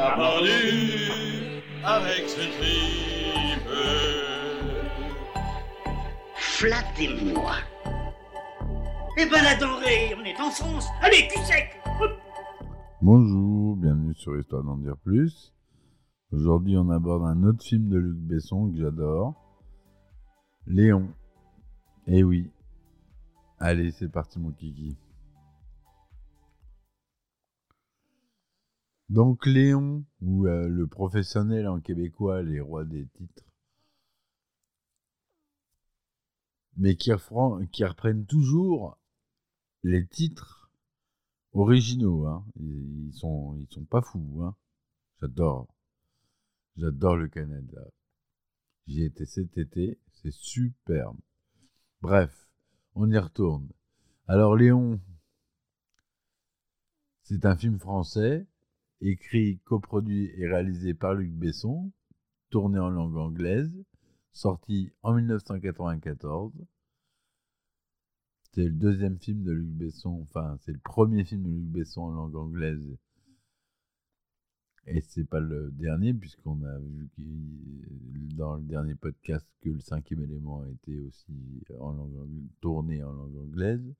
On 0.00 0.02
a 0.02 0.16
pendu 0.16 1.62
avec 1.84 2.26
ce 2.26 2.40
tripe. 2.40 3.68
Flattez-moi. 6.36 7.52
Eh 9.18 9.26
ben 9.26 9.42
la 9.42 9.56
denrée, 9.56 10.14
on 10.18 10.24
est 10.24 10.40
en 10.40 10.50
France. 10.50 10.86
Allez, 11.02 11.28
cul 11.28 11.40
sec 11.40 11.82
Bonjour, 13.02 13.76
bienvenue 13.76 14.14
sur 14.14 14.38
Histoire 14.38 14.64
d'en 14.64 14.78
dire 14.78 14.96
plus. 15.04 15.52
Aujourd'hui, 16.32 16.78
on 16.78 16.88
aborde 16.88 17.24
un 17.24 17.44
autre 17.44 17.62
film 17.62 17.90
de 17.90 17.98
Luc 17.98 18.16
Besson 18.16 18.70
que 18.72 18.78
j'adore. 18.78 19.34
Léon. 20.66 21.08
Eh 22.06 22.24
oui. 22.24 22.50
Allez, 23.58 23.90
c'est 23.90 24.10
parti 24.10 24.38
mon 24.38 24.52
kiki. 24.52 24.96
Donc 29.10 29.44
Léon, 29.44 30.04
ou 30.20 30.46
euh, 30.46 30.68
le 30.68 30.86
professionnel 30.86 31.66
en 31.66 31.80
québécois, 31.80 32.42
les 32.42 32.60
rois 32.60 32.84
des 32.84 33.08
titres, 33.08 33.44
mais 36.76 36.94
qui, 36.94 37.12
reprennent 37.12 38.24
toujours 38.24 38.96
les 39.82 40.06
titres 40.06 40.70
originaux. 41.52 42.24
Hein. 42.26 42.46
Ils, 42.54 43.12
sont, 43.12 43.58
sont 43.70 43.84
pas 43.84 44.00
fous. 44.00 44.42
Hein. 44.44 44.54
J'adore. 45.20 45.66
J'adore 46.76 47.16
le 47.16 47.26
Canada. 47.26 47.82
J'y 48.86 49.02
étais 49.02 49.26
cet 49.26 49.58
été, 49.58 49.98
c'est 50.22 50.32
superbe. 50.32 51.18
Bref, 52.00 52.48
on 52.94 53.10
y 53.10 53.18
retourne. 53.18 53.68
Alors 54.28 54.54
Léon, 54.54 55.00
c'est 57.24 57.44
un 57.44 57.56
film 57.56 57.80
français, 57.80 58.46
écrit, 59.00 59.58
coproduit 59.64 60.30
et 60.36 60.46
réalisé 60.46 60.94
par 60.94 61.14
Luc 61.14 61.30
Besson, 61.32 61.90
tourné 62.50 62.78
en 62.78 62.90
langue 62.90 63.16
anglaise, 63.16 63.72
sorti 64.32 64.92
en 65.02 65.14
1994. 65.14 66.52
C'est 68.52 68.64
le 68.64 68.72
deuxième 68.72 69.18
film 69.18 69.42
de 69.42 69.52
Luc 69.52 69.68
Besson, 69.68 70.20
enfin 70.22 70.56
c'est 70.60 70.72
le 70.72 70.80
premier 70.80 71.24
film 71.24 71.42
de 71.44 71.50
Luc 71.50 71.66
Besson 71.66 72.02
en 72.02 72.10
langue 72.10 72.36
anglaise 72.36 72.98
et 74.86 75.00
c'est 75.02 75.24
pas 75.24 75.40
le 75.40 75.70
dernier, 75.72 76.14
puisqu'on 76.14 76.62
a 76.64 76.78
vu 76.78 77.08
dans 78.34 78.56
le 78.56 78.62
dernier 78.62 78.94
podcast 78.94 79.46
que 79.60 79.68
le 79.68 79.80
cinquième 79.80 80.22
élément 80.22 80.62
a 80.62 80.68
été 80.68 80.98
aussi 81.00 81.62
tourné 82.60 83.02
en 83.02 83.12
langue 83.12 83.36
anglaise. 83.36 83.94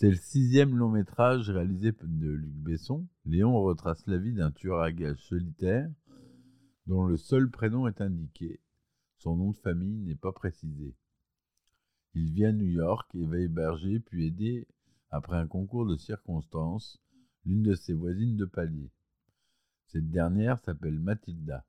C'est 0.00 0.10
le 0.10 0.16
sixième 0.16 0.76
long 0.76 0.90
métrage 0.90 1.50
réalisé 1.50 1.90
de 1.90 2.28
Luc 2.28 2.54
Besson. 2.54 3.08
Léon 3.24 3.60
retrace 3.60 4.06
la 4.06 4.16
vie 4.16 4.32
d'un 4.32 4.52
tueur 4.52 4.80
à 4.80 4.92
gages 4.92 5.20
solitaire 5.24 5.90
dont 6.86 7.04
le 7.04 7.16
seul 7.16 7.50
prénom 7.50 7.88
est 7.88 8.00
indiqué. 8.00 8.60
Son 9.16 9.34
nom 9.34 9.50
de 9.50 9.56
famille 9.56 9.98
n'est 10.02 10.14
pas 10.14 10.30
précisé. 10.30 10.94
Il 12.14 12.30
vit 12.30 12.44
à 12.44 12.52
New 12.52 12.68
York 12.68 13.12
et 13.16 13.26
va 13.26 13.40
héberger 13.40 13.98
puis 13.98 14.26
aider, 14.26 14.68
après 15.10 15.36
un 15.36 15.48
concours 15.48 15.84
de 15.84 15.96
circonstances, 15.96 17.02
l'une 17.44 17.64
de 17.64 17.74
ses 17.74 17.92
voisines 17.92 18.36
de 18.36 18.44
palier. 18.44 18.92
Cette 19.86 20.10
dernière 20.10 20.60
s'appelle 20.60 21.00
Mathilda. 21.00 21.66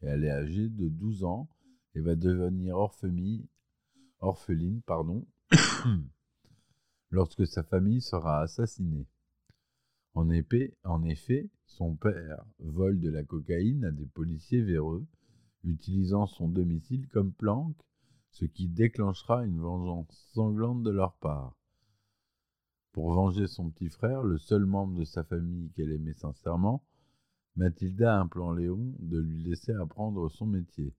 Elle 0.00 0.24
est 0.24 0.30
âgée 0.32 0.68
de 0.68 0.88
12 0.88 1.22
ans 1.22 1.48
et 1.94 2.00
va 2.00 2.16
devenir 2.16 2.76
orpheline, 2.76 3.46
orpheline 4.18 4.82
pardon, 4.82 5.24
lorsque 7.14 7.46
sa 7.46 7.62
famille 7.62 8.00
sera 8.00 8.40
assassinée. 8.40 9.06
En, 10.14 10.30
épée, 10.30 10.74
en 10.82 11.04
effet, 11.04 11.48
son 11.64 11.94
père 11.94 12.44
vole 12.58 12.98
de 12.98 13.08
la 13.08 13.22
cocaïne 13.22 13.84
à 13.84 13.92
des 13.92 14.06
policiers 14.06 14.62
véreux, 14.62 15.06
utilisant 15.62 16.26
son 16.26 16.48
domicile 16.48 17.08
comme 17.08 17.32
planque, 17.32 17.80
ce 18.32 18.44
qui 18.44 18.68
déclenchera 18.68 19.46
une 19.46 19.60
vengeance 19.60 20.28
sanglante 20.34 20.82
de 20.82 20.90
leur 20.90 21.14
part. 21.14 21.56
Pour 22.92 23.12
venger 23.12 23.46
son 23.46 23.70
petit 23.70 23.90
frère, 23.90 24.22
le 24.24 24.38
seul 24.38 24.66
membre 24.66 24.98
de 24.98 25.04
sa 25.04 25.22
famille 25.22 25.70
qu'elle 25.70 25.92
aimait 25.92 26.14
sincèrement, 26.14 26.82
Mathilda 27.54 28.18
implore 28.18 28.54
Léon 28.54 28.92
de 28.98 29.20
lui 29.20 29.44
laisser 29.44 29.72
apprendre 29.72 30.28
son 30.28 30.46
métier. 30.46 30.92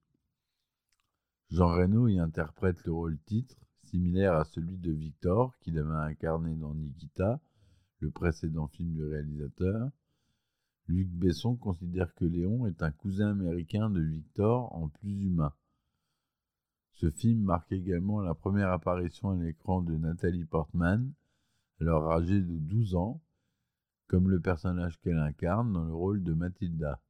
Jean 1.50 1.68
Reno 1.68 2.08
y 2.08 2.20
interprète 2.20 2.82
le 2.86 2.94
rôle 2.94 3.20
titre, 3.26 3.65
similaire 3.96 4.34
à 4.34 4.44
celui 4.44 4.78
de 4.78 4.92
Victor 4.92 5.58
qu'il 5.60 5.80
avait 5.80 6.12
incarné 6.12 6.54
dans 6.56 6.74
Nikita, 6.76 7.40
le 8.00 8.12
précédent 8.12 8.68
film 8.68 8.92
du 8.92 9.06
réalisateur. 9.06 9.90
Luc 10.88 11.08
Besson 11.08 11.56
considère 11.56 12.14
que 12.14 12.26
Léon 12.26 12.68
est 12.68 12.84
un 12.84 12.92
cousin 12.92 13.32
américain 13.32 13.90
de 13.90 14.02
Victor 14.02 14.76
en 14.76 14.90
plus 14.90 15.24
humain. 15.24 15.54
Ce 16.92 17.10
film 17.10 17.44
marque 17.44 17.72
également 17.72 18.20
la 18.20 18.36
première 18.36 18.70
apparition 18.70 19.30
à 19.30 19.38
l'écran 19.38 19.82
de 19.82 19.96
Nathalie 19.96 20.46
Portman, 20.46 21.14
alors 21.80 22.12
âgée 22.12 22.42
de 22.42 22.58
12 22.58 22.96
ans, 22.96 23.22
comme 24.08 24.30
le 24.30 24.42
personnage 24.42 25.00
qu'elle 25.00 25.20
incarne 25.20 25.72
dans 25.72 25.86
le 25.86 25.94
rôle 25.94 26.22
de 26.22 26.34
Mathilda. 26.34 27.02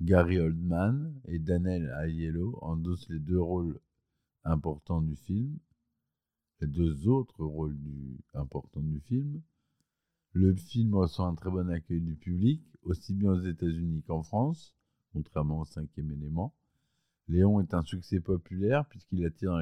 Gary 0.00 0.38
Oldman 0.38 1.20
et 1.26 1.38
Daniel 1.38 1.94
Aiello 2.02 2.58
endossent 2.62 3.10
les 3.10 3.18
deux 3.18 3.40
rôles 3.40 3.78
importants 4.44 5.00
du 5.02 5.16
film, 5.16 5.58
les 6.60 6.66
deux 6.66 7.08
autres 7.08 7.44
rôles 7.44 7.78
du- 7.78 8.18
importants 8.34 8.82
du 8.82 9.00
film. 9.00 9.40
Le 10.32 10.54
film 10.54 10.94
reçoit 10.94 11.26
un 11.26 11.34
très 11.34 11.50
bon 11.50 11.68
accueil 11.70 12.00
du 12.00 12.14
public, 12.14 12.62
aussi 12.82 13.14
bien 13.14 13.32
aux 13.32 13.42
États-Unis 13.42 14.02
qu'en 14.06 14.22
France, 14.22 14.74
contrairement 15.12 15.60
au 15.60 15.64
cinquième 15.64 16.12
élément. 16.12 16.54
Léon 17.28 17.60
est 17.60 17.74
un 17.74 17.82
succès 17.82 18.20
populaire 18.20 18.86
puisqu'il 18.86 19.24
attire 19.24 19.52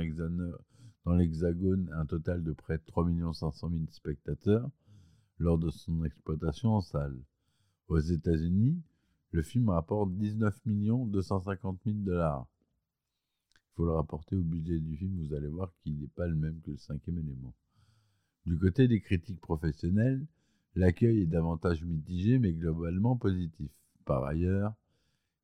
dans 1.05 1.15
l'Hexagone 1.15 1.91
un 1.95 2.07
total 2.07 2.43
de 2.43 2.53
près 2.53 2.79
de 2.79 2.83
3 2.87 3.07
500 3.33 3.71
000 3.71 3.83
spectateurs 3.91 4.69
lors 5.39 5.59
de 5.59 5.71
son 5.71 6.05
exploitation 6.05 6.71
en 6.71 6.81
salle. 6.81 7.19
Aux 7.89 8.01
États-Unis, 8.01 8.83
le 9.31 9.43
film 9.43 9.69
rapporte 9.69 10.13
19 10.15 10.61
250 10.67 11.81
000 11.85 11.97
dollars. 11.99 12.47
Faut 13.79 13.85
le 13.85 13.93
rapporter 13.93 14.35
au 14.35 14.43
budget 14.43 14.81
du 14.81 14.97
film, 14.97 15.25
vous 15.25 15.35
allez 15.35 15.47
voir 15.47 15.73
qu'il 15.79 16.01
n'est 16.01 16.09
pas 16.09 16.27
le 16.27 16.35
même 16.35 16.61
que 16.63 16.73
le 16.73 16.79
cinquième 16.79 17.17
élément. 17.19 17.55
Du 18.45 18.59
côté 18.59 18.89
des 18.89 19.01
critiques 19.01 19.41
professionnelles, 19.41 20.27
l'accueil 20.75 21.21
est 21.21 21.27
davantage 21.27 21.85
mitigé 21.85 22.41
mais 22.41 22.53
globalement 22.53 23.17
positif. 23.17 23.71
Par 24.05 24.25
ailleurs, 24.25 24.75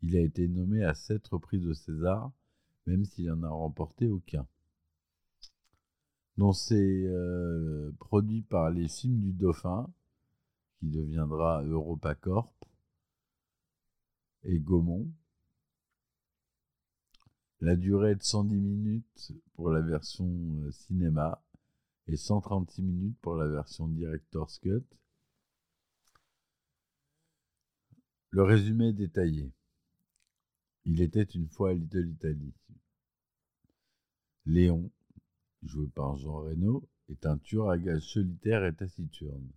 il 0.02 0.16
a 0.16 0.20
été 0.20 0.48
nommé 0.48 0.82
à 0.82 0.94
sept 0.94 1.24
reprises 1.28 1.64
au 1.68 1.74
César, 1.74 2.32
même 2.88 3.04
s'il 3.04 3.26
n'en 3.26 3.44
a 3.44 3.50
remporté 3.50 4.08
aucun. 4.08 4.44
Donc 6.36 6.56
c'est 6.56 7.06
euh, 7.06 7.92
produit 8.00 8.42
par 8.42 8.70
les 8.70 8.88
films 8.88 9.20
du 9.20 9.32
Dauphin, 9.32 9.88
qui 10.80 10.88
deviendra 10.88 11.62
EuropaCorp, 11.62 12.52
et 14.42 14.58
Gaumont. 14.58 15.08
La 17.64 17.76
durée 17.76 18.10
est 18.10 18.16
de 18.16 18.22
110 18.22 18.60
minutes 18.60 19.32
pour 19.54 19.70
la 19.70 19.80
version 19.80 20.26
euh, 20.26 20.70
cinéma 20.70 21.42
et 22.06 22.18
136 22.18 22.82
minutes 22.82 23.18
pour 23.22 23.36
la 23.36 23.48
version 23.48 23.88
Director's 23.88 24.58
Cut. 24.58 24.84
Le 28.28 28.42
résumé 28.42 28.88
est 28.88 28.92
détaillé. 28.92 29.50
Il 30.84 31.00
était 31.00 31.22
une 31.22 31.48
fois 31.48 31.70
à 31.70 31.72
Little 31.72 32.10
Italy. 32.10 32.52
Léon, 34.44 34.90
joué 35.62 35.88
par 35.88 36.18
Jean 36.18 36.40
Reno, 36.40 36.86
est 37.08 37.24
un 37.24 37.38
tueur 37.38 37.70
à 37.70 37.78
gages 37.78 38.12
solitaire 38.12 38.66
et 38.66 38.74
taciturne. 38.74 39.48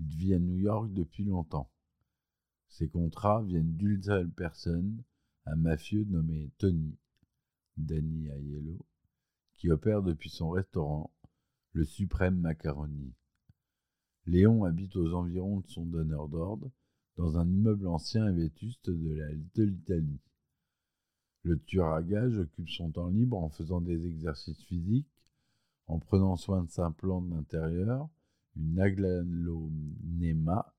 Il 0.00 0.08
vit 0.08 0.34
à 0.34 0.40
New 0.40 0.56
York 0.56 0.92
depuis 0.92 1.22
longtemps. 1.22 1.70
Ses 2.66 2.88
contrats 2.88 3.44
viennent 3.44 3.76
d'une 3.76 4.02
seule 4.02 4.30
personne, 4.32 5.04
un 5.46 5.54
mafieux 5.54 6.02
nommé 6.02 6.50
Tony, 6.58 6.98
Danny 7.76 8.28
Aiello, 8.28 8.78
qui 9.56 9.70
opère 9.70 10.02
depuis 10.02 10.30
son 10.30 10.50
restaurant, 10.50 11.12
le 11.72 11.84
Suprême 11.84 12.38
Macaroni. 12.38 13.14
Léon 14.26 14.64
habite 14.64 14.94
aux 14.96 15.14
environs 15.14 15.60
de 15.60 15.66
son 15.68 15.86
donneur 15.86 16.28
d'ordre, 16.28 16.70
dans 17.16 17.38
un 17.38 17.48
immeuble 17.48 17.86
ancien 17.86 18.28
et 18.28 18.36
vétuste 18.36 18.90
de 18.90 19.14
la 19.14 19.32
Little. 19.32 20.18
Le 21.42 21.58
tueur 21.58 21.92
à 21.92 22.02
gages 22.02 22.38
occupe 22.38 22.68
son 22.70 22.90
temps 22.90 23.08
libre 23.08 23.38
en 23.38 23.48
faisant 23.48 23.80
des 23.80 24.06
exercices 24.06 24.62
physiques, 24.64 25.10
en 25.86 25.98
prenant 25.98 26.36
soin 26.36 26.62
de 26.62 26.70
sa 26.70 26.90
plante 26.90 27.28
d'intérieur, 27.28 28.08
une 28.56 28.78
aglaonema, 28.78 30.74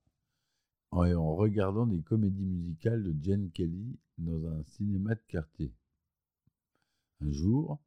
et 1.05 1.13
en 1.15 1.35
regardant 1.35 1.87
des 1.87 2.01
comédies 2.01 2.45
musicales 2.45 3.03
de 3.03 3.15
Jane 3.21 3.49
Kelly 3.51 3.97
dans 4.19 4.47
un 4.47 4.63
cinéma 4.63 5.15
de 5.15 5.21
quartier. 5.27 5.73
Un 7.23 7.31
jour, 7.31 7.79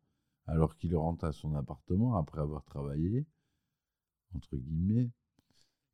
alors 0.46 0.76
qu'il 0.76 0.96
rentre 0.96 1.24
à 1.24 1.32
son 1.32 1.54
appartement 1.54 2.16
après 2.16 2.40
avoir 2.40 2.64
travaillé, 2.64 3.26
entre 4.34 4.56
guillemets, 4.56 5.10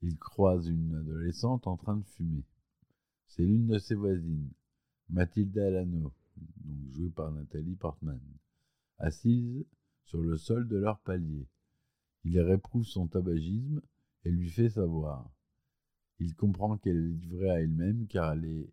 il 0.00 0.16
croise 0.16 0.68
une 0.68 0.94
adolescente 0.94 1.66
en 1.66 1.76
train 1.76 1.96
de 1.96 2.04
fumer. 2.04 2.44
C'est 3.26 3.42
l'une 3.42 3.66
de 3.66 3.78
ses 3.78 3.96
voisines, 3.96 4.52
Mathilda 5.08 5.66
Alano, 5.66 6.12
donc 6.36 6.90
jouée 6.90 7.10
par 7.10 7.32
Nathalie 7.32 7.74
Portman, 7.74 8.20
assise 8.98 9.64
sur 10.04 10.22
le 10.22 10.36
sol 10.36 10.68
de 10.68 10.76
leur 10.76 11.00
palier. 11.00 11.48
Il 12.24 12.38
réprouve 12.40 12.84
son 12.84 13.08
tabagisme 13.08 13.82
et 14.24 14.30
lui 14.30 14.50
fait 14.50 14.70
savoir. 14.70 15.28
Il 16.20 16.36
comprend 16.36 16.78
qu'elle 16.78 16.96
est 16.96 17.26
livrée 17.26 17.50
à 17.50 17.60
elle-même 17.60 18.06
car 18.06 18.34
elle 18.34 18.44
est 18.44 18.72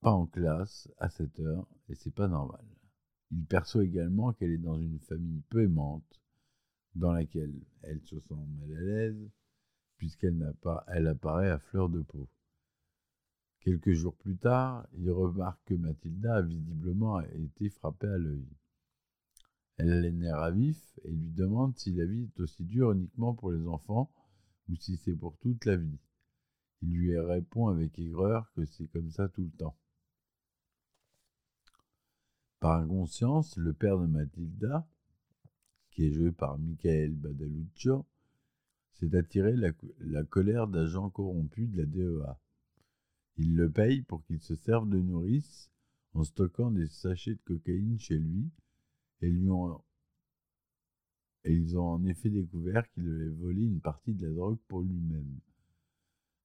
pas 0.00 0.12
en 0.12 0.26
classe 0.26 0.88
à 0.98 1.08
cette 1.08 1.38
heure 1.40 1.66
et 1.88 1.94
c'est 1.94 2.14
pas 2.14 2.28
normal. 2.28 2.64
Il 3.30 3.44
perçoit 3.44 3.84
également 3.84 4.32
qu'elle 4.32 4.52
est 4.52 4.58
dans 4.58 4.78
une 4.78 4.98
famille 5.00 5.42
peu 5.50 5.62
aimante 5.62 6.20
dans 6.94 7.12
laquelle 7.12 7.54
elle 7.82 8.00
se 8.02 8.18
sent 8.20 8.34
mal 8.58 8.76
à 8.76 8.80
l'aise 8.80 9.30
puisqu'elle 9.96 10.38
n'a 10.38 10.52
pas 10.54 10.84
elle 10.88 11.08
apparaît 11.08 11.50
à 11.50 11.58
fleur 11.58 11.88
de 11.88 12.00
peau. 12.00 12.28
Quelques 13.60 13.92
jours 13.92 14.16
plus 14.16 14.36
tard, 14.36 14.86
il 14.96 15.10
remarque 15.10 15.60
que 15.66 15.74
Mathilda 15.74 16.36
a 16.36 16.42
visiblement 16.42 17.20
été 17.20 17.68
frappée 17.68 18.06
à 18.06 18.16
l'œil. 18.16 18.48
Elle 19.76 19.92
a 19.92 20.00
les 20.00 20.28
à 20.28 20.50
vif 20.50 20.98
et 21.04 21.10
lui 21.10 21.30
demande 21.30 21.76
si 21.76 21.92
la 21.92 22.06
vie 22.06 22.24
est 22.24 22.40
aussi 22.40 22.64
dure 22.64 22.92
uniquement 22.92 23.34
pour 23.34 23.52
les 23.52 23.66
enfants 23.66 24.10
ou 24.68 24.76
si 24.76 24.96
c'est 24.96 25.14
pour 25.14 25.36
toute 25.38 25.64
la 25.66 25.76
vie. 25.76 25.98
Il 26.82 26.90
lui 26.90 27.18
répond 27.18 27.68
avec 27.68 27.98
aigreur 27.98 28.50
que 28.54 28.64
c'est 28.64 28.88
comme 28.88 29.10
ça 29.10 29.28
tout 29.28 29.42
le 29.42 29.50
temps. 29.50 29.76
Par 32.60 32.80
inconscience, 32.80 33.56
le 33.56 33.72
père 33.72 33.98
de 33.98 34.06
Mathilda, 34.06 34.86
qui 35.90 36.06
est 36.06 36.12
joué 36.12 36.32
par 36.32 36.58
Michael 36.58 37.14
Badaluccio, 37.14 38.04
s'est 38.94 39.14
attiré 39.16 39.54
la, 39.56 40.24
colère 40.24 40.66
d'agents 40.66 41.10
corrompus 41.10 41.70
de 41.70 41.76
la 41.76 41.86
DEA. 41.86 42.38
Il 43.36 43.54
le 43.54 43.70
paye 43.70 44.02
pour 44.02 44.24
qu'il 44.24 44.40
se 44.40 44.56
serve 44.56 44.88
de 44.88 44.98
nourrice 44.98 45.70
en 46.14 46.24
stockant 46.24 46.72
des 46.72 46.88
sachets 46.88 47.34
de 47.34 47.40
cocaïne 47.44 47.98
chez 47.98 48.18
lui 48.18 48.50
et, 49.20 49.30
lui 49.30 49.48
ils 51.44 51.78
ont 51.78 51.92
en 51.92 52.04
effet 52.04 52.28
découvert 52.28 52.90
qu'il 52.90 53.08
avait 53.08 53.28
volé 53.28 53.62
une 53.62 53.80
partie 53.80 54.12
de 54.14 54.26
la 54.26 54.32
drogue 54.32 54.58
pour 54.66 54.82
lui-même. 54.82 55.38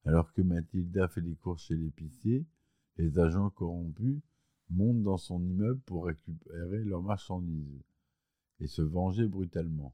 Alors 0.05 0.31
que 0.33 0.41
Mathilda 0.41 1.07
fait 1.07 1.21
des 1.21 1.35
courses 1.35 1.63
chez 1.63 1.75
l'épicier, 1.75 2.45
les 2.97 3.17
agents 3.17 3.49
corrompus 3.49 4.21
montent 4.73 5.03
dans 5.03 5.17
son 5.17 5.41
immeuble 5.41 5.81
pour 5.81 6.05
récupérer 6.05 6.83
leurs 6.83 7.01
marchandises 7.01 7.83
et 8.59 8.67
se 8.67 8.81
venger 8.81 9.27
brutalement. 9.27 9.93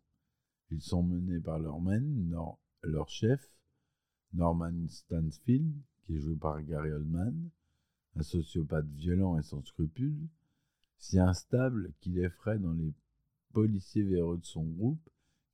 Ils 0.71 0.81
sont 0.81 1.03
menés 1.03 1.39
par 1.39 1.59
leur 1.59 1.79
man, 1.79 2.35
leur 2.83 3.09
chef, 3.09 3.41
Norman 4.33 4.87
Stansfield, 4.87 5.73
qui 6.03 6.15
est 6.15 6.19
joué 6.19 6.35
par 6.35 6.61
Gary 6.63 6.91
Oldman, 6.91 7.49
un 8.15 8.23
sociopathe 8.23 8.89
violent 8.89 9.37
et 9.37 9.43
sans 9.43 9.63
scrupules, 9.63 10.27
si 10.97 11.19
instable 11.19 11.93
qu'il 11.99 12.19
effraie 12.19 12.59
dans 12.59 12.73
les 12.73 12.93
policiers 13.53 14.03
véreux 14.03 14.37
de 14.37 14.45
son 14.45 14.63
groupe 14.63 15.09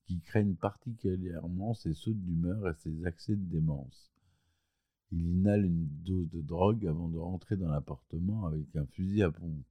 qui 0.06 0.20
craignent 0.20 0.56
particulièrement 0.56 1.74
ses 1.74 1.94
sautes 1.94 2.22
d'humeur 2.22 2.68
et 2.70 2.76
ses 2.76 3.06
accès 3.06 3.36
de 3.36 3.46
démence. 3.46 4.12
Il 5.18 5.28
inhale 5.28 5.64
une 5.64 5.88
dose 6.04 6.30
de 6.30 6.42
drogue 6.42 6.86
avant 6.86 7.08
de 7.08 7.18
rentrer 7.18 7.56
dans 7.56 7.70
l'appartement 7.70 8.48
avec 8.48 8.76
un 8.76 8.86
fusil 8.86 9.24
à 9.24 9.32
pompe. 9.32 9.66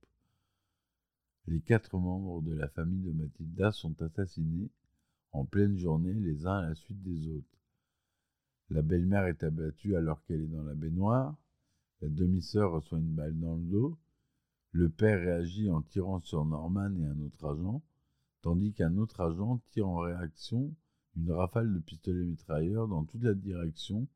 Les 1.46 1.60
quatre 1.60 1.98
membres 1.98 2.40
de 2.40 2.54
la 2.54 2.66
famille 2.68 3.02
de 3.02 3.12
Mathilda 3.12 3.70
sont 3.70 4.00
assassinés 4.00 4.70
en 5.32 5.44
pleine 5.44 5.76
journée 5.76 6.14
les 6.14 6.46
uns 6.46 6.60
à 6.60 6.68
la 6.68 6.74
suite 6.74 7.02
des 7.02 7.28
autres. 7.28 7.58
La 8.70 8.80
belle-mère 8.80 9.26
est 9.26 9.42
abattue 9.42 9.96
alors 9.96 10.24
qu'elle 10.24 10.40
est 10.40 10.46
dans 10.46 10.62
la 10.62 10.74
baignoire. 10.74 11.36
La 12.00 12.08
demi-sœur 12.08 12.72
reçoit 12.72 12.98
une 12.98 13.14
balle 13.14 13.38
dans 13.38 13.56
le 13.56 13.64
dos. 13.64 13.98
Le 14.72 14.88
père 14.88 15.20
réagit 15.20 15.68
en 15.68 15.82
tirant 15.82 16.20
sur 16.20 16.46
Norman 16.46 16.96
et 16.96 17.04
un 17.04 17.20
autre 17.20 17.44
agent, 17.44 17.82
tandis 18.40 18.72
qu'un 18.72 18.96
autre 18.96 19.20
agent 19.20 19.60
tire 19.72 19.88
en 19.88 19.98
réaction 19.98 20.74
une 21.16 21.32
rafale 21.32 21.74
de 21.74 21.80
pistolet 21.80 22.24
mitrailleur 22.24 22.88
dans 22.88 23.04
toute 23.04 23.22
la 23.22 23.34
direction, 23.34 24.08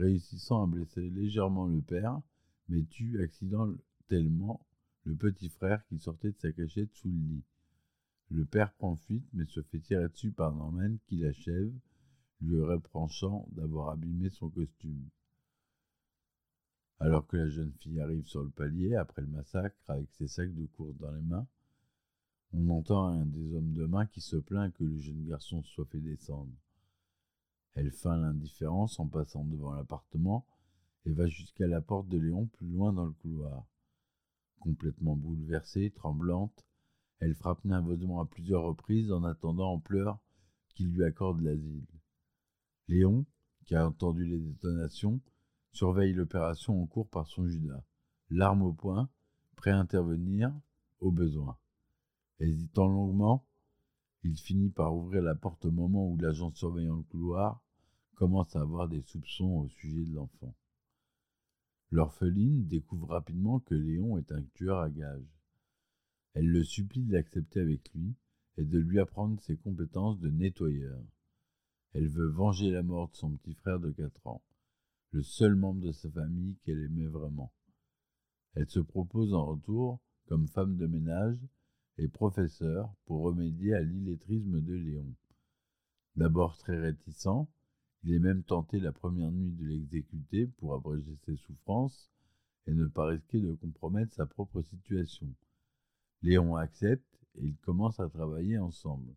réussissant 0.00 0.64
à 0.64 0.66
blesser 0.66 1.10
légèrement 1.10 1.66
le 1.66 1.80
père, 1.80 2.20
mais 2.68 2.82
tue 2.84 3.22
accidentellement 3.22 4.66
le 5.04 5.14
petit 5.14 5.48
frère 5.48 5.84
qui 5.86 5.98
sortait 5.98 6.32
de 6.32 6.38
sa 6.38 6.52
cachette 6.52 6.92
sous 6.94 7.08
le 7.08 7.18
lit. 7.18 7.44
Le 8.30 8.44
père 8.44 8.72
prend 8.74 8.96
fuite 8.96 9.26
mais 9.32 9.44
se 9.46 9.62
fait 9.62 9.80
tirer 9.80 10.08
dessus 10.08 10.32
par 10.32 10.54
Norman 10.54 10.96
qui 11.06 11.16
l'achève 11.16 11.72
lui 12.40 12.60
reprochant 12.60 13.46
d'avoir 13.52 13.90
abîmé 13.90 14.30
son 14.30 14.48
costume. 14.48 15.08
Alors 16.98 17.26
que 17.26 17.36
la 17.36 17.48
jeune 17.48 17.72
fille 17.72 18.00
arrive 18.00 18.26
sur 18.26 18.42
le 18.42 18.50
palier 18.50 18.94
après 18.94 19.22
le 19.22 19.28
massacre 19.28 19.76
avec 19.88 20.10
ses 20.12 20.28
sacs 20.28 20.54
de 20.54 20.66
course 20.66 20.96
dans 20.98 21.12
les 21.12 21.22
mains, 21.22 21.46
on 22.52 22.68
entend 22.70 23.06
un 23.06 23.26
des 23.26 23.54
hommes 23.54 23.72
de 23.74 23.86
main 23.86 24.06
qui 24.06 24.20
se 24.20 24.36
plaint 24.36 24.72
que 24.74 24.84
le 24.84 24.98
jeune 24.98 25.24
garçon 25.26 25.62
soit 25.62 25.86
fait 25.86 26.00
descendre. 26.00 26.52
Elle 27.74 27.92
feint 27.92 28.16
l'indifférence 28.16 28.98
en 28.98 29.06
passant 29.06 29.44
devant 29.44 29.72
l'appartement 29.72 30.46
et 31.06 31.12
va 31.12 31.26
jusqu'à 31.26 31.66
la 31.66 31.80
porte 31.80 32.08
de 32.08 32.18
Léon 32.18 32.46
plus 32.46 32.66
loin 32.66 32.92
dans 32.92 33.06
le 33.06 33.12
couloir. 33.12 33.66
Complètement 34.58 35.16
bouleversée, 35.16 35.90
tremblante, 35.90 36.66
elle 37.20 37.34
frappe 37.34 37.64
nerveusement 37.64 38.20
à 38.20 38.26
plusieurs 38.26 38.62
reprises 38.62 39.12
en 39.12 39.24
attendant 39.24 39.72
en 39.72 39.78
pleurs 39.78 40.18
qu'il 40.74 40.92
lui 40.92 41.04
accorde 41.04 41.40
l'asile. 41.40 41.86
Léon, 42.88 43.24
qui 43.64 43.74
a 43.74 43.86
entendu 43.86 44.24
les 44.24 44.38
détonations, 44.38 45.20
surveille 45.72 46.12
l'opération 46.12 46.82
en 46.82 46.86
cours 46.86 47.08
par 47.08 47.26
son 47.26 47.46
Judas, 47.46 47.84
l'arme 48.30 48.62
au 48.62 48.72
poing, 48.72 49.08
prêt 49.56 49.70
à 49.70 49.78
intervenir 49.78 50.52
au 51.00 51.10
besoin. 51.10 51.56
Hésitant 52.40 52.88
longuement, 52.88 53.46
il 54.22 54.36
finit 54.36 54.70
par 54.70 54.94
ouvrir 54.94 55.22
la 55.22 55.34
porte 55.34 55.64
au 55.64 55.70
moment 55.70 56.08
où 56.08 56.16
l'agent 56.16 56.52
surveillant 56.52 56.96
le 56.96 57.02
couloir 57.04 57.62
commence 58.14 58.54
à 58.54 58.60
avoir 58.60 58.88
des 58.88 59.00
soupçons 59.00 59.60
au 59.60 59.68
sujet 59.68 60.04
de 60.04 60.14
l'enfant. 60.14 60.54
L'orpheline 61.90 62.66
découvre 62.66 63.08
rapidement 63.08 63.60
que 63.60 63.74
Léon 63.74 64.18
est 64.18 64.30
un 64.30 64.42
tueur 64.54 64.78
à 64.78 64.90
gages. 64.90 65.40
Elle 66.34 66.48
le 66.48 66.62
supplie 66.62 67.02
de 67.02 67.12
l'accepter 67.12 67.60
avec 67.60 67.92
lui 67.94 68.14
et 68.58 68.64
de 68.64 68.78
lui 68.78 69.00
apprendre 69.00 69.40
ses 69.40 69.56
compétences 69.56 70.20
de 70.20 70.28
nettoyeur. 70.28 71.02
Elle 71.92 72.08
veut 72.08 72.28
venger 72.28 72.70
la 72.70 72.82
mort 72.82 73.08
de 73.08 73.16
son 73.16 73.36
petit 73.36 73.54
frère 73.54 73.80
de 73.80 73.90
quatre 73.90 74.24
ans, 74.26 74.44
le 75.12 75.22
seul 75.22 75.56
membre 75.56 75.80
de 75.80 75.92
sa 75.92 76.10
famille 76.10 76.56
qu'elle 76.62 76.84
aimait 76.84 77.08
vraiment. 77.08 77.52
Elle 78.54 78.68
se 78.68 78.80
propose 78.80 79.32
en 79.34 79.46
retour 79.46 80.00
comme 80.26 80.46
femme 80.46 80.76
de 80.76 80.86
ménage 80.86 81.38
et 81.98 82.08
professeur 82.08 82.92
pour 83.04 83.22
remédier 83.22 83.74
à 83.74 83.80
l'illettrisme 83.80 84.60
de 84.60 84.74
Léon. 84.74 85.14
D'abord 86.16 86.56
très 86.56 86.78
réticent, 86.78 87.46
il 88.02 88.14
est 88.14 88.18
même 88.18 88.42
tenté 88.42 88.80
la 88.80 88.92
première 88.92 89.30
nuit 89.30 89.52
de 89.52 89.64
l'exécuter 89.66 90.46
pour 90.46 90.74
abréger 90.74 91.16
ses 91.24 91.36
souffrances 91.36 92.10
et 92.66 92.72
ne 92.72 92.86
pas 92.86 93.06
risquer 93.06 93.40
de 93.40 93.52
compromettre 93.54 94.14
sa 94.14 94.26
propre 94.26 94.62
situation. 94.62 95.28
Léon 96.22 96.56
accepte 96.56 97.18
et 97.36 97.46
ils 97.46 97.56
commencent 97.58 98.00
à 98.00 98.08
travailler 98.08 98.58
ensemble 98.58 99.14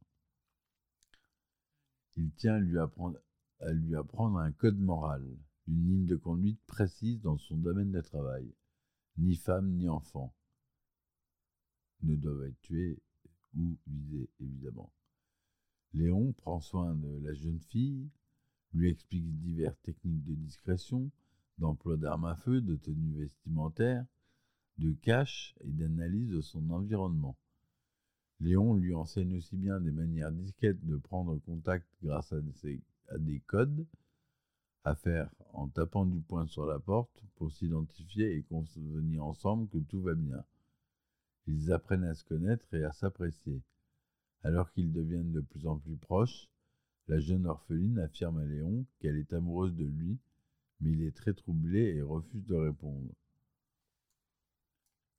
il 2.18 2.32
tient 2.34 2.56
à 2.56 2.60
lui, 2.60 2.78
apprendre, 2.78 4.38
un 4.40 4.52
code 4.52 4.80
moral, 4.80 5.26
une 5.68 5.88
ligne 5.88 6.06
de 6.06 6.16
conduite 6.16 6.60
précise 6.68 7.22
dans 7.22 7.38
son 7.38 7.58
domaine 7.58 7.92
de 7.92 8.02
travail. 8.02 8.54
Ni 9.18 9.36
femme 9.36 9.72
ni 9.72 9.90
enfant 9.90 10.34
ne 12.04 12.16
doivent 12.16 12.44
être 12.46 12.62
tués 12.62 13.00
ou 13.58 13.78
visés, 13.88 14.30
évidemment. 14.40 14.92
Léon 15.94 16.34
prend 16.34 16.60
soin 16.60 16.96
de 16.96 17.20
la 17.24 17.34
jeune 17.34 17.60
fille, 17.60 18.10
lui 18.74 18.90
explique 18.90 19.40
diverses 19.40 19.82
techniques 19.84 20.24
de 20.24 20.34
discrétion, 20.34 21.12
d'emploi 21.60 21.98
d'armes 21.98 22.26
à 22.26 22.36
feu, 22.36 22.62
de 22.62 22.76
tenue 22.76 23.14
vestimentaire, 23.14 24.06
de 24.80 24.92
cache 24.94 25.56
et 25.62 25.72
d'analyse 25.72 26.30
de 26.30 26.42
son 26.42 26.70
environnement. 26.72 27.38
Léon 28.40 28.74
lui 28.74 28.94
enseigne 28.94 29.36
aussi 29.36 29.56
bien 29.56 29.80
des 29.80 29.92
manières 29.92 30.32
disquettes 30.32 30.84
de 30.86 30.98
prendre 30.98 31.38
contact 31.38 31.88
grâce 32.02 32.34
à 32.34 32.42
des, 33.20 33.40
codes 33.46 33.86
à 34.84 34.96
faire 34.96 35.30
en 35.54 35.68
tapant 35.68 36.06
du 36.06 36.20
poing 36.20 36.48
sur 36.48 36.66
la 36.66 36.80
porte 36.80 37.24
pour 37.36 37.52
s'identifier 37.52 38.36
et 38.36 38.44
convenir 38.44 39.24
ensemble 39.24 39.70
que 39.70 39.78
tout 39.78 40.02
va 40.02 40.16
bien. 40.16 40.44
Ils 41.48 41.72
apprennent 41.72 42.06
à 42.06 42.16
se 42.16 42.24
connaître 42.24 42.74
et 42.74 42.84
à 42.84 42.92
s'apprécier. 42.94 43.62
Alors 44.44 44.72
qu'ils 44.72 44.92
deviennent 44.92 45.32
de 45.32 45.42
plus 45.42 45.68
en 45.68 45.78
plus 45.78 45.98
proches, 45.98 46.50
la 47.08 47.20
jeune 47.20 47.46
orpheline 47.46 48.00
affirme 48.00 48.38
à 48.38 48.46
Léon 48.46 48.86
qu'elle 49.00 49.18
est 49.18 49.34
amoureuse 49.34 49.76
de 49.76 49.86
lui, 49.86 50.20
mais 50.80 50.92
il 50.92 51.02
est 51.02 51.16
très 51.16 51.34
troublé 51.34 51.96
et 51.96 52.02
refuse 52.02 52.46
de 52.46 52.56
répondre. 52.56 53.14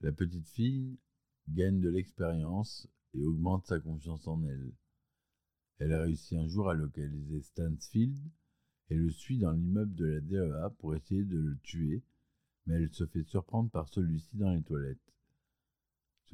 La 0.01 0.13
petite 0.13 0.49
fille 0.49 0.99
gagne 1.49 1.81
de 1.81 1.91
l'expérience 1.91 2.89
et 3.15 3.23
augmente 3.23 3.67
sa 3.67 3.81
confiance 3.81 4.27
en 4.27 4.43
elle. 4.45 4.73
Elle 5.79 5.93
a 5.93 6.03
réussi 6.03 6.37
un 6.37 6.47
jour 6.47 6.71
à 6.71 6.75
localiser 6.75 7.43
Stansfield 7.43 8.19
et 8.91 8.95
le 8.95 9.11
suit 9.11 9.39
dans 9.39 9.53
l'immeuble 9.53 9.95
de 9.95 10.07
la 10.07 10.21
DEA 10.21 10.71
pour 10.79 10.95
essayer 10.95 11.25
de 11.25 11.39
le 11.39 11.59
tuer, 11.59 12.03
mais 12.67 12.75
elle 12.75 12.93
se 12.93 13.07
fait 13.07 13.25
surprendre 13.25 13.71
par 13.71 13.89
celui-ci 13.89 14.37
dans 14.37 14.53
les 14.53 14.63
toilettes. 14.63 15.14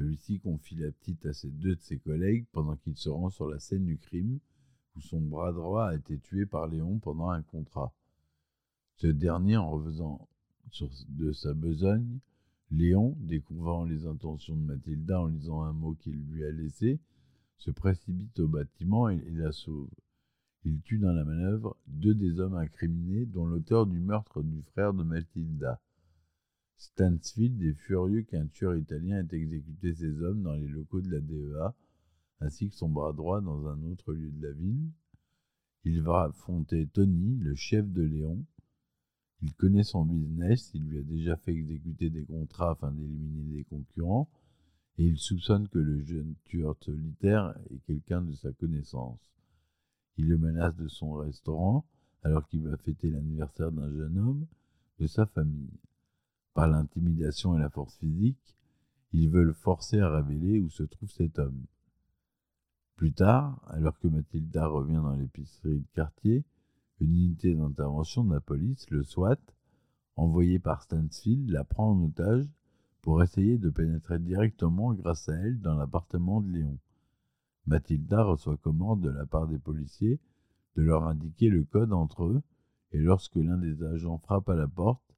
Celui-ci 0.01 0.41
confie 0.41 0.77
la 0.77 0.91
petite 0.93 1.27
à 1.27 1.35
ses 1.35 1.51
deux 1.51 1.77
de 1.77 1.81
ses 1.83 1.99
collègues 1.99 2.47
pendant 2.53 2.75
qu'il 2.75 2.97
se 2.97 3.11
rend 3.11 3.29
sur 3.29 3.47
la 3.47 3.59
scène 3.59 3.85
du 3.85 3.99
crime 3.99 4.39
où 4.97 5.01
son 5.03 5.21
bras 5.21 5.53
droit 5.53 5.89
a 5.89 5.95
été 5.95 6.19
tué 6.19 6.47
par 6.47 6.69
Léon 6.69 6.99
pendant 7.01 7.29
un 7.29 7.43
contrat. 7.43 7.93
Ce 8.97 9.09
dernier, 9.09 9.59
en 9.59 9.71
revenant 9.71 10.27
de 11.11 11.33
sa 11.33 11.53
besogne, 11.53 12.19
Léon, 12.71 13.15
découvrant 13.21 13.85
les 13.85 14.07
intentions 14.07 14.57
de 14.57 14.63
Mathilda 14.63 15.21
en 15.21 15.27
lisant 15.27 15.65
un 15.65 15.75
mot 15.75 15.93
qu'il 15.93 16.17
lui 16.31 16.47
a 16.47 16.51
laissé, 16.51 16.99
se 17.59 17.71
précipite 17.71 18.41
au 18.41 18.49
bâtiment 18.49 19.11
et, 19.11 19.21
la 19.33 19.53
sauve. 19.53 19.91
Il 20.65 20.81
tue 20.81 20.99
dans 20.99 21.13
la 21.13 21.27
manœuvre 21.27 21.77
deux 21.87 22.15
des 22.15 22.41
hommes 22.41 22.57
incriminés, 22.57 23.27
dont 23.27 23.45
l'auteur 23.45 23.87
du 23.87 24.01
meurtre 24.01 24.43
du 24.43 24.63
frère 24.63 24.95
de 24.95 25.03
Mathilda. 25.03 25.79
Stansfield 26.81 27.61
est 27.63 27.75
furieux 27.75 28.23
qu'un 28.23 28.47
tueur 28.47 28.75
italien 28.75 29.19
ait 29.19 29.37
exécuté 29.37 29.95
ses 29.95 30.23
hommes 30.23 30.43
dans 30.43 30.55
les 30.55 30.67
locaux 30.67 31.03
de 31.03 31.11
la 31.11 31.21
DEA, 31.21 31.75
ainsi 32.41 32.71
que 32.71 32.75
son 32.75 32.89
bras 32.89 33.13
droit 33.13 33.43
dans 33.43 33.69
un 33.69 33.83
autre 33.85 34.15
lieu 34.15 34.31
de 34.31 34.47
la 34.47 34.53
ville. 34.53 34.89
Il 35.85 36.01
va 36.01 36.23
affronter 36.25 36.87
Tony, 36.87 37.37
le 37.37 37.55
chef 37.55 37.87
de 37.87 38.01
Léon, 38.01 38.43
il 39.43 39.55
connaît 39.55 39.85
son 39.85 40.07
business, 40.07 40.71
il 40.73 40.87
lui 40.87 40.99
a 40.99 41.03
déjà 41.03 41.37
fait 41.37 41.53
exécuter 41.53 42.09
des 42.09 42.25
contrats 42.25 42.71
afin 42.71 42.93
d'éliminer 42.93 43.59
des 43.59 43.65
concurrents, 43.65 44.31
et 44.97 45.05
il 45.05 45.19
soupçonne 45.19 45.69
que 45.69 45.79
le 45.79 46.03
jeune 46.03 46.35
tueur 46.45 46.77
solitaire 46.81 47.55
est 47.71 47.81
quelqu'un 47.87 48.23
de 48.23 48.33
sa 48.33 48.53
connaissance. 48.53 49.21
Il 50.17 50.29
le 50.29 50.39
menace 50.39 50.77
de 50.77 50.89
son 50.89 51.13
restaurant 51.13 51.85
alors 52.23 52.47
qu'il 52.49 52.63
va 52.63 52.77
fêter 52.79 53.11
l'anniversaire 53.11 53.71
d'un 53.71 53.91
jeune 53.91 54.19
homme 54.19 54.47
de 54.99 55.07
sa 55.07 55.27
famille. 55.27 55.79
Par 56.55 56.69
l'intimidation 56.69 57.57
et 57.57 57.61
la 57.61 57.71
force 57.71 57.97
physique, 57.97 58.57
il 59.13 59.31
veut 59.31 59.45
le 59.45 59.53
forcer 59.53 60.01
à 60.01 60.11
révéler 60.11 60.61
où 60.61 60.69
se 60.69 60.83
trouve 60.83 61.11
cet 61.11 61.39
homme. 61.39 61.65
Plus 62.97 63.13
tard, 63.13 63.61
alors 63.69 63.99
que 63.99 64.09
Mathilda 64.09 64.67
revient 64.67 65.01
dans 65.03 65.15
l'épicerie 65.15 65.81
de 65.81 65.87
quartier, 65.95 66.45
une 67.01 67.15
unité 67.15 67.55
d'intervention 67.55 68.25
de 68.25 68.35
la 68.35 68.41
police, 68.41 68.91
le 68.91 69.03
SWAT, 69.03 69.39
envoyée 70.17 70.59
par 70.59 70.83
Stansfield, 70.83 71.49
la 71.49 71.65
prend 71.65 71.93
en 71.93 72.05
otage 72.05 72.47
pour 73.01 73.23
essayer 73.23 73.57
de 73.57 73.71
pénétrer 73.71 74.19
directement 74.19 74.93
grâce 74.93 75.29
à 75.29 75.35
elle 75.35 75.61
dans 75.61 75.75
l'appartement 75.75 76.41
de 76.43 76.51
Léon. 76.51 76.79
Mathilda 77.67 78.23
reçoit 78.23 78.59
commande 78.59 79.01
de 79.01 79.11
la 79.11 79.25
part 79.27 79.47
des 79.47 79.59
policiers 79.59 80.21
de 80.77 80.83
leur 80.83 81.07
indiquer 81.07 81.49
le 81.49 81.65
code 81.65 81.93
entre 81.93 82.25
eux 82.25 82.43
et 82.93 82.99
lorsque 82.99 83.37
l'un 83.37 83.57
des 83.57 83.83
agents 83.83 84.19
frappe 84.19 84.49
à 84.49 84.55
la 84.55 84.69
porte, 84.69 85.10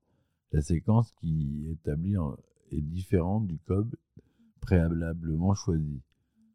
la 0.52 0.60
séquence 0.60 1.12
qui 1.12 1.66
est 1.66 1.72
établie 1.72 2.16
est 2.70 2.82
différente 2.82 3.46
du 3.46 3.58
code 3.58 3.96
préalablement 4.60 5.54
choisi. 5.54 6.02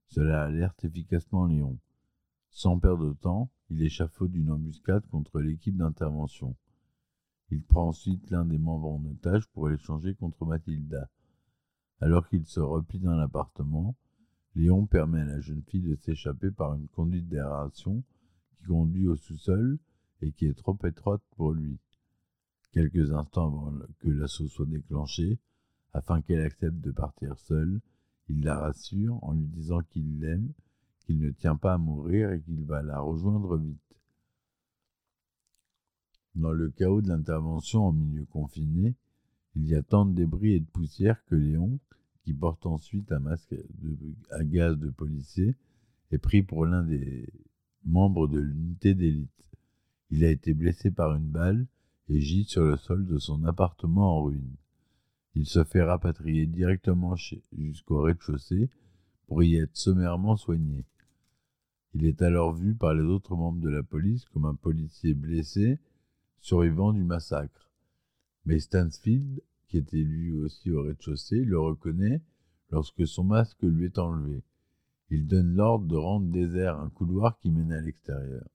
Cela 0.08 0.44
alerte 0.44 0.86
efficacement 0.86 1.48
Léon. 1.48 1.80
Sans 2.52 2.80
perdre 2.80 3.10
de 3.10 3.14
temps, 3.14 3.50
il 3.70 3.82
échafaude 3.82 4.36
une 4.36 4.52
embuscade 4.52 5.06
contre 5.08 5.40
l'équipe 5.40 5.76
d'intervention. 5.76 6.56
Il 7.50 7.64
prend 7.64 7.88
ensuite 7.88 8.30
l'un 8.30 8.46
des 8.46 8.60
membres 8.60 8.92
en 8.92 9.04
otage 9.06 9.48
pour 9.48 9.68
l'échanger 9.68 10.14
contre 10.14 10.46
Mathilda. 10.46 11.10
Alors 12.00 12.28
qu'il 12.30 12.46
se 12.46 12.60
replie 12.60 13.00
dans 13.00 13.16
l'appartement, 13.16 13.96
Léon 14.56 14.86
permet 14.86 15.22
à 15.22 15.26
la 15.26 15.42
jeune 15.42 15.64
fille 15.64 15.82
de 15.82 15.96
s'échapper 15.96 16.52
par 16.52 16.76
une 16.76 16.88
conduite 16.88 17.28
d'aération 17.28 18.04
qui 18.52 18.64
conduit 18.64 19.08
au 19.08 19.16
sous-sol 19.16 19.80
et 20.22 20.32
qui 20.32 20.46
est 20.46 20.58
trop 20.58 20.78
étroite 20.86 21.22
pour 21.36 21.52
lui. 21.52 21.80
Quelques 22.78 23.12
instants 23.12 23.48
avant 23.48 23.74
que 23.98 24.08
l'assaut 24.08 24.48
soit 24.48 24.68
déclenché, 24.68 25.40
afin 25.94 26.22
qu'elle 26.22 26.42
accepte 26.42 26.80
de 26.80 26.92
partir 26.92 27.36
seule, 27.40 27.82
il 28.30 28.44
la 28.44 28.56
rassure 28.56 29.18
en 29.24 29.34
lui 29.34 29.48
disant 29.48 29.82
qu'il 29.90 30.20
l'aime 30.20 30.54
qu'il 31.00 31.18
ne 31.18 31.32
tient 31.32 31.56
pas 31.56 31.74
à 31.74 31.78
mourir 31.80 32.32
et 32.32 32.40
qu'il 32.40 32.64
va 32.66 32.84
la 32.84 33.00
rejoindre 33.00 33.58
vite. 33.58 33.82
Dans 36.36 36.52
le 36.52 36.70
chaos 36.70 37.02
de 37.02 37.08
l'intervention 37.08 37.84
en 37.84 37.94
milieu 37.94 38.26
confiné, 38.26 38.94
il 39.56 39.68
y 39.68 39.74
a 39.74 39.82
tant 39.82 40.06
de 40.06 40.14
débris 40.14 40.54
et 40.54 40.60
de 40.60 40.70
poussière 40.70 41.26
que 41.26 41.34
Léon, 41.34 41.80
qui 42.26 42.34
porte 42.36 42.68
ensuite 42.68 43.12
un 43.12 43.18
masque 43.18 43.56
à 44.30 44.44
gaz 44.44 44.78
de 44.78 44.92
policier, 44.92 45.56
est 46.12 46.20
pris 46.20 46.44
pour 46.44 46.68
l'un 46.68 46.84
des 46.84 47.28
membres 47.86 48.28
de 48.28 48.38
l'unité 48.38 48.94
d'élite. 48.94 49.50
Il 50.12 50.24
a 50.24 50.30
été 50.30 50.54
blessé 50.54 50.92
par 50.92 51.16
une 51.16 51.32
balle 51.32 51.66
et 52.10 52.20
gît 52.20 52.46
sur 52.46 52.64
le 52.64 52.78
sol 52.78 53.06
de 53.06 53.18
son 53.18 53.44
appartement 53.44 54.18
en 54.18 54.24
ruine. 54.24 54.56
Il 55.36 55.46
se 55.46 55.64
fait 55.64 55.84
rapatrier 55.84 56.48
directement 56.48 57.16
jusqu'au 57.16 58.02
rez-de-chaussée 58.02 58.70
pour 59.28 59.44
y 59.44 59.58
être 59.58 59.76
sommairement 59.76 60.38
soigné. 60.38 60.86
Il 61.94 62.06
est 62.06 62.22
alors 62.22 62.54
vu 62.54 62.76
par 62.76 62.94
les 62.94 63.04
autres 63.04 63.36
membres 63.36 63.62
de 63.62 63.70
la 63.70 63.84
police 63.84 64.26
comme 64.26 64.46
un 64.46 64.56
policier 64.56 65.14
blessé, 65.14 65.80
survivant 66.40 66.94
du 66.94 67.04
massacre. 67.04 67.72
Mais 68.46 68.60
Stansfield, 68.60 69.42
qui 69.68 69.78
était 69.78 69.98
lui 69.98 70.32
aussi 70.32 70.72
au 70.72 70.84
rez-de-chaussée, 70.84 71.44
le 71.44 71.60
reconnaît 71.60 72.22
lorsque 72.72 73.06
son 73.06 73.24
masque 73.24 73.64
lui 73.64 73.86
est 73.86 74.00
enlevé. 74.00 74.44
Il 75.10 75.28
donne 75.28 75.56
l'ordre 75.56 75.88
de 75.88 75.96
rendre 75.96 76.32
désert 76.32 76.80
un 76.80 76.90
couloir 76.90 77.38
qui 77.40 77.50
mène 77.50 77.72
à 77.72 77.82
l'extérieur. 77.82 78.48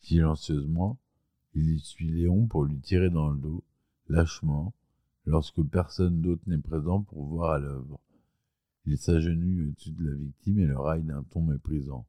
Silencieusement, 0.00 0.98
il 1.56 1.70
y 1.70 1.80
suit 1.80 2.10
Léon 2.10 2.46
pour 2.46 2.66
lui 2.66 2.78
tirer 2.80 3.08
dans 3.08 3.30
le 3.30 3.38
dos, 3.38 3.64
lâchement, 4.08 4.74
lorsque 5.24 5.62
personne 5.62 6.20
d'autre 6.20 6.42
n'est 6.46 6.58
présent 6.58 7.02
pour 7.02 7.24
voir 7.24 7.52
à 7.52 7.58
l'œuvre. 7.58 7.98
Il 8.84 8.98
s'agenouille 8.98 9.62
au-dessus 9.62 9.92
de 9.92 10.10
la 10.10 10.16
victime 10.16 10.58
et 10.60 10.66
le 10.66 10.78
raille 10.78 11.02
d'un 11.02 11.22
ton 11.22 11.40
méprisant. 11.40 12.06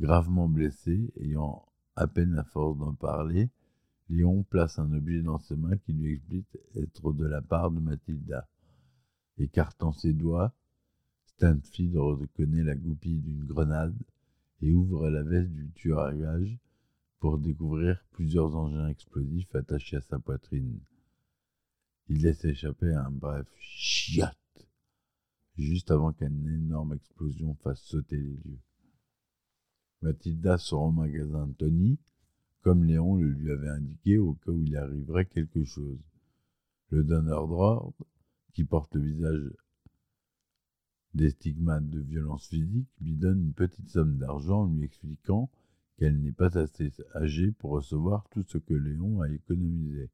Gravement 0.00 0.48
blessé, 0.48 1.12
ayant 1.20 1.66
à 1.96 2.06
peine 2.06 2.32
la 2.32 2.44
force 2.44 2.78
d'en 2.78 2.94
parler, 2.94 3.50
Léon 4.08 4.44
place 4.44 4.78
un 4.78 4.92
objet 4.92 5.22
dans 5.22 5.38
ses 5.38 5.56
mains 5.56 5.76
qui 5.78 5.92
lui 5.92 6.12
explique 6.12 6.56
être 6.76 7.12
de 7.12 7.26
la 7.26 7.42
part 7.42 7.72
de 7.72 7.80
Mathilda. 7.80 8.48
Écartant 9.38 9.92
ses 9.92 10.12
doigts, 10.12 10.54
Stanfield 11.26 11.96
reconnaît 11.96 12.62
la 12.62 12.76
goupille 12.76 13.18
d'une 13.18 13.44
grenade 13.44 13.96
et 14.62 14.72
ouvre 14.72 15.10
la 15.10 15.24
veste 15.24 15.50
du 15.50 15.72
tueur 15.72 16.00
à 16.00 16.14
gage 16.14 16.56
pour 17.24 17.38
découvrir 17.38 18.04
plusieurs 18.10 18.54
engins 18.54 18.88
explosifs 18.88 19.54
attachés 19.54 19.96
à 19.96 20.02
sa 20.02 20.18
poitrine. 20.18 20.78
Il 22.10 22.20
laisse 22.20 22.44
échapper 22.44 22.92
un 22.92 23.10
bref 23.10 23.46
chiotte 23.60 24.68
juste 25.56 25.90
avant 25.90 26.12
qu'une 26.12 26.46
énorme 26.46 26.92
explosion 26.92 27.54
fasse 27.62 27.80
sauter 27.80 28.18
les 28.18 28.36
lieux. 28.44 28.60
Mathilda 30.02 30.58
sort 30.58 30.82
au 30.82 30.92
magasin 30.92 31.46
de 31.46 31.54
Tony, 31.54 31.98
comme 32.60 32.84
Léon 32.84 33.16
le 33.16 33.30
lui 33.30 33.50
avait 33.50 33.70
indiqué 33.70 34.18
au 34.18 34.34
cas 34.34 34.50
où 34.50 34.62
il 34.62 34.76
arriverait 34.76 35.24
quelque 35.24 35.64
chose. 35.64 36.04
Le 36.90 37.04
donneur 37.04 37.48
d'ordre, 37.48 37.94
qui 38.52 38.64
porte 38.64 38.94
le 38.96 39.00
visage 39.00 39.50
des 41.14 41.30
stigmates 41.30 41.88
de 41.88 42.00
violence 42.00 42.48
physique, 42.48 42.90
lui 43.00 43.16
donne 43.16 43.40
une 43.40 43.54
petite 43.54 43.88
somme 43.88 44.18
d'argent 44.18 44.64
en 44.64 44.66
lui 44.66 44.84
expliquant 44.84 45.48
qu'elle 45.96 46.20
n'est 46.20 46.32
pas 46.32 46.58
assez 46.58 46.92
âgée 47.14 47.52
pour 47.52 47.72
recevoir 47.72 48.28
tout 48.30 48.44
ce 48.46 48.58
que 48.58 48.74
Léon 48.74 49.20
a 49.20 49.28
économisé. 49.28 50.10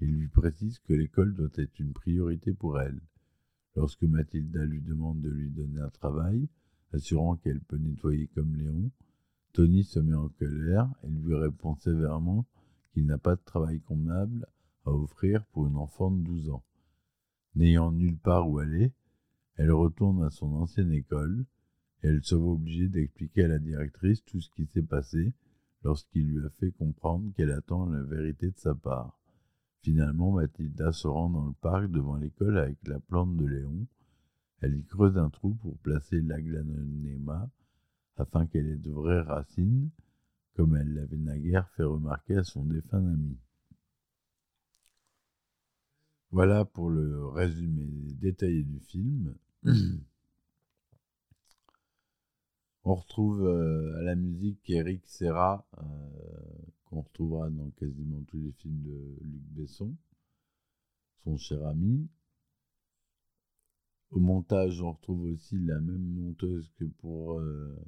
Il 0.00 0.12
lui 0.14 0.28
précise 0.28 0.78
que 0.80 0.92
l'école 0.92 1.34
doit 1.34 1.48
être 1.56 1.78
une 1.78 1.92
priorité 1.92 2.52
pour 2.52 2.80
elle. 2.80 3.00
Lorsque 3.76 4.02
Mathilda 4.02 4.64
lui 4.64 4.82
demande 4.82 5.20
de 5.20 5.30
lui 5.30 5.50
donner 5.50 5.80
un 5.80 5.90
travail, 5.90 6.48
assurant 6.92 7.36
qu'elle 7.36 7.60
peut 7.60 7.78
nettoyer 7.78 8.26
comme 8.28 8.54
Léon, 8.54 8.90
Tony 9.52 9.84
se 9.84 9.98
met 9.98 10.14
en 10.14 10.28
colère 10.28 10.88
et 11.04 11.08
lui 11.08 11.34
répond 11.34 11.76
sévèrement 11.76 12.46
qu'il 12.92 13.06
n'a 13.06 13.18
pas 13.18 13.36
de 13.36 13.42
travail 13.44 13.80
convenable 13.80 14.46
à 14.84 14.90
offrir 14.90 15.44
pour 15.52 15.66
une 15.66 15.76
enfant 15.76 16.10
de 16.10 16.22
12 16.22 16.50
ans. 16.50 16.64
N'ayant 17.54 17.92
nulle 17.92 18.18
part 18.18 18.48
où 18.48 18.58
aller, 18.58 18.92
elle 19.56 19.72
retourne 19.72 20.24
à 20.24 20.30
son 20.30 20.52
ancienne 20.54 20.92
école 20.92 21.44
elle 22.02 22.22
se 22.24 22.34
voit 22.34 22.52
obligée 22.52 22.88
d'expliquer 22.88 23.44
à 23.44 23.48
la 23.48 23.58
directrice 23.58 24.24
tout 24.24 24.40
ce 24.40 24.50
qui 24.50 24.66
s'est 24.66 24.82
passé 24.82 25.32
lorsqu'il 25.84 26.26
lui 26.26 26.44
a 26.44 26.50
fait 26.50 26.72
comprendre 26.72 27.32
qu'elle 27.34 27.52
attend 27.52 27.86
la 27.86 28.02
vérité 28.02 28.50
de 28.50 28.58
sa 28.58 28.74
part. 28.74 29.18
Finalement, 29.82 30.32
Mathilda 30.32 30.92
se 30.92 31.08
rend 31.08 31.30
dans 31.30 31.46
le 31.46 31.54
parc 31.54 31.90
devant 31.90 32.16
l'école 32.16 32.58
avec 32.58 32.78
la 32.86 33.00
plante 33.00 33.36
de 33.36 33.46
Léon. 33.46 33.86
Elle 34.60 34.76
y 34.76 34.84
creuse 34.84 35.18
un 35.18 35.28
trou 35.28 35.54
pour 35.54 35.76
placer 35.78 36.20
l'aglaonema 36.20 37.50
afin 38.16 38.46
qu'elle 38.46 38.68
ait 38.68 38.76
de 38.76 38.90
vraies 38.90 39.22
racines, 39.22 39.90
comme 40.54 40.76
elle 40.76 40.94
l'avait 40.94 41.16
naguère 41.16 41.68
fait 41.70 41.82
remarquer 41.82 42.36
à 42.36 42.44
son 42.44 42.64
défunt 42.64 42.98
ami. 42.98 43.36
Voilà 46.30 46.64
pour 46.64 46.90
le 46.90 47.26
résumé 47.26 47.86
détaillé 48.20 48.62
du 48.62 48.80
film. 48.80 49.34
On 52.84 52.94
retrouve 52.96 53.44
euh, 53.46 53.96
à 54.00 54.02
la 54.02 54.16
musique 54.16 54.68
Eric 54.68 55.06
Serra, 55.06 55.64
euh, 55.78 55.82
qu'on 56.86 57.02
retrouvera 57.02 57.48
dans 57.48 57.70
quasiment 57.70 58.20
tous 58.26 58.40
les 58.40 58.50
films 58.52 58.82
de 58.82 59.18
Luc 59.20 59.42
Besson, 59.50 59.94
son 61.22 61.36
cher 61.36 61.64
ami. 61.64 62.08
Au 64.10 64.18
montage, 64.18 64.82
on 64.82 64.92
retrouve 64.92 65.22
aussi 65.26 65.58
la 65.60 65.78
même 65.80 66.02
monteuse 66.02 66.72
que 66.76 66.84
pour 66.84 67.38
euh, 67.38 67.78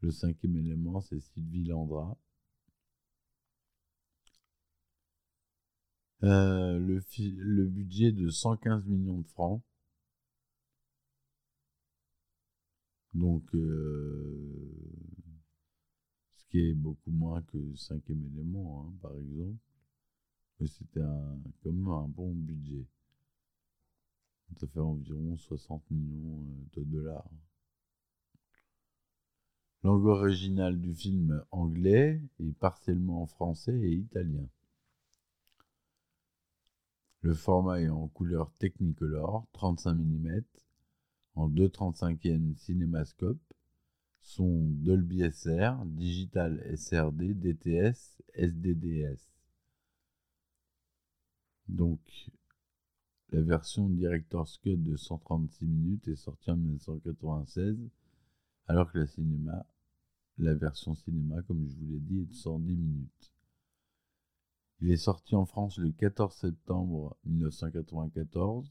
le 0.00 0.10
cinquième 0.12 0.56
élément, 0.56 1.00
c'est 1.00 1.20
Sylvie 1.20 1.64
Landra. 1.64 2.16
le, 6.22 7.00
le 7.18 7.66
budget 7.66 8.12
de 8.12 8.28
115 8.28 8.86
millions 8.86 9.18
de 9.18 9.26
francs. 9.26 9.62
Donc, 13.14 13.42
euh, 13.54 14.70
ce 16.36 16.44
qui 16.46 16.60
est 16.60 16.74
beaucoup 16.74 17.10
moins 17.10 17.42
que 17.42 17.74
cinquième 17.76 18.24
élément, 18.24 18.86
hein, 18.86 18.94
par 19.02 19.16
exemple. 19.16 19.58
Mais 20.60 20.66
c'était 20.66 21.00
un, 21.00 21.38
comme 21.62 21.88
un 21.88 22.08
bon 22.08 22.32
budget. 22.34 22.86
Ça 24.58 24.66
fait 24.66 24.80
environ 24.80 25.36
60 25.38 25.90
millions 25.90 26.42
euh, 26.42 26.80
de 26.80 26.84
dollars. 26.84 27.30
Langue 29.82 30.06
originale 30.06 30.78
du 30.78 30.94
film 30.94 31.42
anglais 31.50 32.20
et 32.38 32.52
partiellement 32.52 33.22
en 33.22 33.26
français 33.26 33.78
et 33.78 33.94
italien. 33.94 34.46
Le 37.22 37.34
format 37.34 37.80
est 37.80 37.88
en 37.88 38.08
couleur 38.08 38.50
Technicolor, 38.58 39.46
35 39.52 39.94
mm, 39.94 40.42
en 41.34 41.48
2,35e 41.48 42.56
cinémascope, 42.56 43.40
son 44.20 44.66
Dolby 44.82 45.22
SR, 45.30 45.84
Digital 45.86 46.62
SRD, 46.76 47.34
DTS, 47.34 48.22
SDDS. 48.34 49.30
Donc, 51.68 52.00
la 53.30 53.42
version 53.42 53.88
Director's 53.88 54.58
Cut 54.58 54.76
de 54.76 54.96
136 54.96 55.66
minutes 55.66 56.08
est 56.08 56.16
sortie 56.16 56.50
en 56.50 56.56
1996, 56.56 57.78
alors 58.66 58.90
que 58.90 58.98
la 58.98 59.06
cinéma, 59.06 59.66
la 60.38 60.54
version 60.54 60.94
cinéma, 60.94 61.42
comme 61.42 61.64
je 61.68 61.76
vous 61.76 61.86
l'ai 61.86 62.00
dit, 62.00 62.20
est 62.20 62.26
de 62.26 62.34
110 62.34 62.76
minutes. 62.76 63.32
Il 64.80 64.90
est 64.90 64.96
sorti 64.96 65.36
en 65.36 65.44
France 65.44 65.78
le 65.78 65.92
14 65.92 66.34
septembre 66.34 67.16
1994 67.24 68.70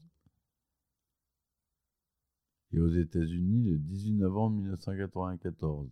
et 2.72 2.80
aux 2.80 2.92
États-Unis 2.92 3.70
le 3.70 3.78
18 3.78 4.12
novembre 4.12 4.56
1994. 4.56 5.88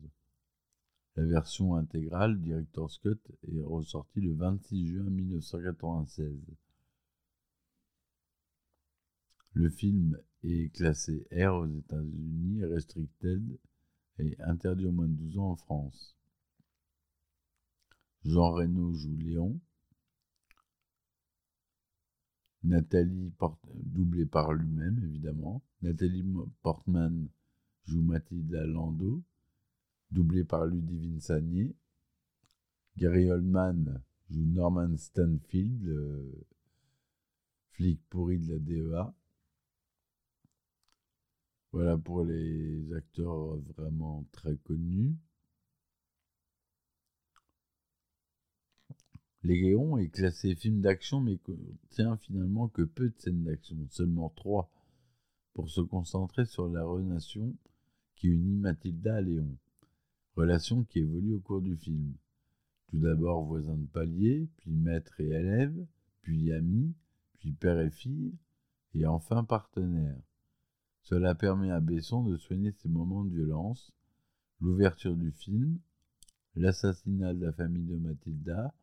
La 1.16 1.24
version 1.24 1.74
intégrale 1.74 2.40
Director's 2.40 2.98
Cut 2.98 3.18
est 3.48 3.62
ressortie 3.62 4.20
le 4.20 4.34
26 4.34 4.86
juin 4.86 5.10
1996. 5.10 6.32
Le 9.54 9.70
film 9.70 10.16
est 10.44 10.72
classé 10.72 11.26
R 11.32 11.54
aux 11.54 11.66
États-Unis, 11.66 12.64
restricted 12.64 13.58
et 14.20 14.36
interdit 14.40 14.86
aux 14.86 14.92
moins 14.92 15.08
de 15.08 15.14
12 15.14 15.38
ans 15.38 15.50
en 15.50 15.56
France. 15.56 16.16
Jean 18.24 18.52
Reno 18.52 18.92
joue 18.94 19.16
Léon. 19.16 19.58
Nathalie, 22.64 23.32
doublée 23.84 24.26
par 24.26 24.52
lui-même 24.52 24.98
évidemment. 25.04 25.62
Nathalie 25.82 26.24
Portman 26.62 27.28
joue 27.84 28.02
Mathilda 28.02 28.66
Lando, 28.66 29.22
doublée 30.10 30.44
par 30.44 30.66
Ludivine 30.66 31.20
Sagné. 31.20 31.74
Gary 32.96 33.30
Oldman 33.30 34.02
joue 34.28 34.44
Norman 34.44 34.96
Stanfield, 34.96 35.82
le 35.82 36.46
flic 37.70 38.00
pourri 38.10 38.38
de 38.38 38.52
la 38.52 38.58
DEA. 38.58 39.14
Voilà 41.70 41.96
pour 41.96 42.24
les 42.24 42.92
acteurs 42.94 43.56
vraiment 43.76 44.26
très 44.32 44.56
connus. 44.56 45.14
Léon 49.48 49.96
est 49.96 50.10
classé 50.10 50.54
film 50.54 50.82
d'action 50.82 51.20
mais 51.22 51.38
contient 51.38 52.18
finalement 52.18 52.68
que 52.68 52.82
peu 52.82 53.08
de 53.08 53.14
scènes 53.18 53.44
d'action, 53.44 53.78
seulement 53.88 54.28
trois, 54.28 54.70
pour 55.54 55.70
se 55.70 55.80
concentrer 55.80 56.44
sur 56.44 56.68
la 56.68 56.84
relation 56.84 57.56
qui 58.14 58.28
unit 58.28 58.58
Mathilda 58.58 59.16
à 59.16 59.20
Léon. 59.22 59.56
Relation 60.36 60.84
qui 60.84 60.98
évolue 60.98 61.32
au 61.32 61.40
cours 61.40 61.62
du 61.62 61.76
film. 61.76 62.12
Tout 62.88 62.98
d'abord 62.98 63.46
voisin 63.46 63.76
de 63.76 63.86
palier, 63.86 64.50
puis 64.58 64.70
maître 64.70 65.18
et 65.18 65.28
élève, 65.28 65.86
puis 66.20 66.52
ami, 66.52 66.94
puis 67.38 67.52
père 67.52 67.80
et 67.80 67.90
fille, 67.90 68.34
et 68.94 69.06
enfin 69.06 69.44
partenaire. 69.44 70.20
Cela 71.00 71.34
permet 71.34 71.70
à 71.70 71.80
Besson 71.80 72.22
de 72.22 72.36
soigner 72.36 72.72
ses 72.72 72.90
moments 72.90 73.24
de 73.24 73.34
violence, 73.34 73.94
l'ouverture 74.60 75.16
du 75.16 75.32
film, 75.32 75.78
l'assassinat 76.54 77.32
de 77.32 77.46
la 77.46 77.52
famille 77.52 77.86
de 77.86 77.96
Mathilda, 77.96 78.74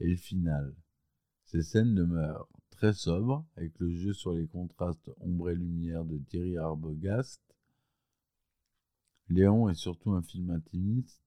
et 0.00 0.08
le 0.08 0.16
final. 0.16 0.74
Ces 1.44 1.62
scènes 1.62 1.94
demeurent 1.94 2.48
très 2.70 2.92
sobres, 2.92 3.46
avec 3.56 3.78
le 3.78 3.90
jeu 3.90 4.12
sur 4.12 4.32
les 4.32 4.46
contrastes 4.46 5.10
ombre 5.20 5.50
et 5.50 5.54
lumière 5.54 6.04
de 6.04 6.18
Thierry 6.18 6.56
Arbogast. 6.58 7.40
Léon 9.28 9.68
est 9.68 9.74
surtout 9.74 10.12
un 10.12 10.22
film 10.22 10.50
intimiste 10.50 11.22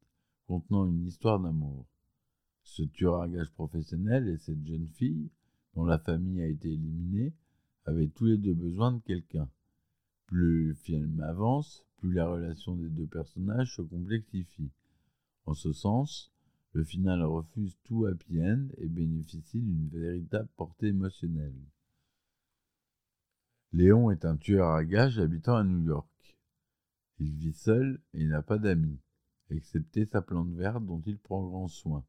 contenant 0.47 0.88
une 0.88 1.05
histoire 1.05 1.39
d'amour. 1.39 1.88
Ce 2.63 2.84
tueur 2.84 3.21
à 3.21 3.27
gage 3.27 3.51
professionnel 3.51 4.27
et 4.27 4.38
cette 4.38 4.65
jeune 4.65 4.88
fille, 4.88 5.29
dont 5.73 5.86
la 5.86 5.99
famille 5.99 6.41
a 6.41 6.47
été 6.47 6.71
éliminée, 6.71 7.34
avaient 7.86 8.08
tous 8.10 8.25
les 8.25 8.38
deux 8.38 8.53
besoin 8.53 8.91
de 8.91 8.99
quelqu'un. 8.99 9.49
Plus 10.27 10.67
le 10.67 10.73
film 10.75 11.21
avance, 11.21 11.86
plus 11.97 12.13
la 12.13 12.27
relation 12.29 12.75
des 12.75 12.89
deux 12.89 13.08
personnages 13.08 13.75
se 13.75 13.82
complexifie. 13.82 14.71
En 15.45 15.53
ce 15.53 15.73
sens, 15.73 16.32
le 16.73 16.84
final 16.84 17.23
refuse 17.23 17.77
tout 17.84 18.05
happy 18.05 18.43
end 18.43 18.67
et 18.77 18.88
bénéficie 18.88 19.62
d'une 19.62 19.88
véritable 19.89 20.49
portée 20.55 20.88
émotionnelle. 20.88 21.60
Léon 23.73 24.12
est 24.12 24.25
un 24.25 24.38
tueur 24.38 24.69
à 24.69 24.84
gages 24.84 25.19
habitant 25.19 25.55
à 25.55 25.63
New 25.63 25.84
York. 25.84 26.38
Il 27.19 27.34
vit 27.34 27.53
seul 27.53 27.99
et 28.13 28.25
n'a 28.25 28.41
pas 28.41 28.58
d'amis, 28.58 28.99
excepté 29.49 30.05
sa 30.05 30.21
plante 30.21 30.53
verte 30.53 30.86
dont 30.86 31.01
il 31.05 31.17
prend 31.17 31.47
grand 31.47 31.67
soin. 31.67 32.05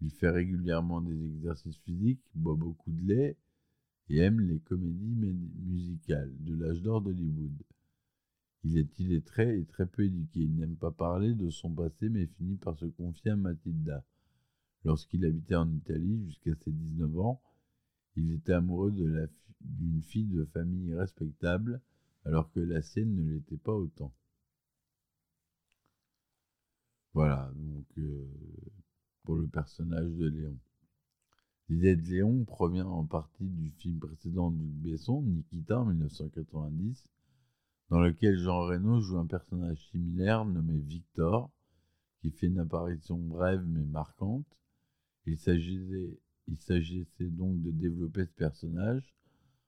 Il 0.00 0.10
fait 0.10 0.30
régulièrement 0.30 1.00
des 1.00 1.26
exercices 1.26 1.78
physiques, 1.78 2.24
boit 2.34 2.56
beaucoup 2.56 2.90
de 2.90 3.06
lait 3.06 3.36
et 4.08 4.18
aime 4.18 4.40
les 4.40 4.58
comédies 4.58 5.14
musicales 5.14 6.32
de 6.40 6.54
l'âge 6.54 6.82
d'or 6.82 7.00
d'Hollywood. 7.00 7.62
Il 8.64 8.78
est 8.78 8.98
illettré 8.98 9.58
et 9.58 9.64
très 9.64 9.86
peu 9.86 10.04
éduqué. 10.04 10.40
Il 10.40 10.54
n'aime 10.54 10.76
pas 10.76 10.92
parler 10.92 11.34
de 11.34 11.50
son 11.50 11.70
passé, 11.70 12.08
mais 12.08 12.26
finit 12.26 12.56
par 12.56 12.78
se 12.78 12.86
confier 12.86 13.32
à 13.32 13.36
Matilda. 13.36 14.04
Lorsqu'il 14.84 15.24
habitait 15.24 15.56
en 15.56 15.70
Italie 15.70 16.24
jusqu'à 16.26 16.54
ses 16.56 16.72
19 16.72 17.18
ans, 17.18 17.42
il 18.16 18.32
était 18.32 18.52
amoureux 18.52 18.92
d'une 19.60 20.02
fille 20.02 20.26
de 20.26 20.44
famille 20.44 20.94
respectable, 20.94 21.80
alors 22.24 22.50
que 22.52 22.60
la 22.60 22.82
sienne 22.82 23.14
ne 23.14 23.32
l'était 23.32 23.56
pas 23.56 23.74
autant. 23.74 24.12
Voilà, 27.14 27.52
donc 27.54 27.86
euh, 27.98 28.26
pour 29.24 29.36
le 29.36 29.46
personnage 29.46 30.10
de 30.12 30.28
Léon. 30.28 30.56
L'idée 31.68 31.96
de 31.96 32.08
Léon 32.08 32.44
provient 32.44 32.88
en 32.88 33.04
partie 33.04 33.48
du 33.48 33.70
film 33.70 33.98
précédent 33.98 34.50
de 34.50 34.62
Besson, 34.62 35.22
Nikita, 35.22 35.80
en 35.80 35.86
1990, 35.86 37.04
dans 37.92 38.00
lequel 38.00 38.38
Jean 38.38 38.62
Reno 38.62 39.02
joue 39.02 39.18
un 39.18 39.26
personnage 39.26 39.86
similaire 39.90 40.46
nommé 40.46 40.78
Victor, 40.78 41.50
qui 42.22 42.30
fait 42.30 42.46
une 42.46 42.60
apparition 42.60 43.18
brève 43.18 43.62
mais 43.66 43.84
marquante. 43.84 44.46
Il 45.26 45.38
s'agissait, 45.38 46.18
il 46.48 46.56
s'agissait 46.56 47.28
donc 47.28 47.60
de 47.60 47.70
développer 47.70 48.24
ce 48.24 48.32
personnage 48.32 49.14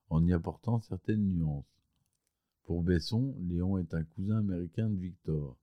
en 0.09 0.25
y 0.25 0.33
apportant 0.33 0.81
certaines 0.81 1.35
nuances. 1.35 1.85
Pour 2.63 2.83
Besson, 2.83 3.37
Léon 3.41 3.77
est 3.77 3.93
un 3.93 4.05
cousin 4.05 4.39
américain 4.39 4.89
de 4.89 4.97
Victor, 4.97 5.59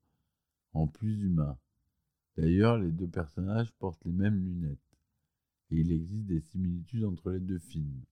en 0.74 0.86
plus 0.86 1.20
humain. 1.24 1.58
D'ailleurs, 2.38 2.78
les 2.78 2.92
deux 2.92 3.10
personnages 3.10 3.74
portent 3.80 4.06
les 4.06 4.12
mêmes 4.12 4.40
lunettes. 4.40 4.78
Et 5.72 5.78
il 5.78 5.92
existe 5.92 6.28
des 6.28 6.42
similitudes 6.42 7.06
entre 7.06 7.32
les 7.32 7.40
deux 7.40 7.58
films. 7.58 8.04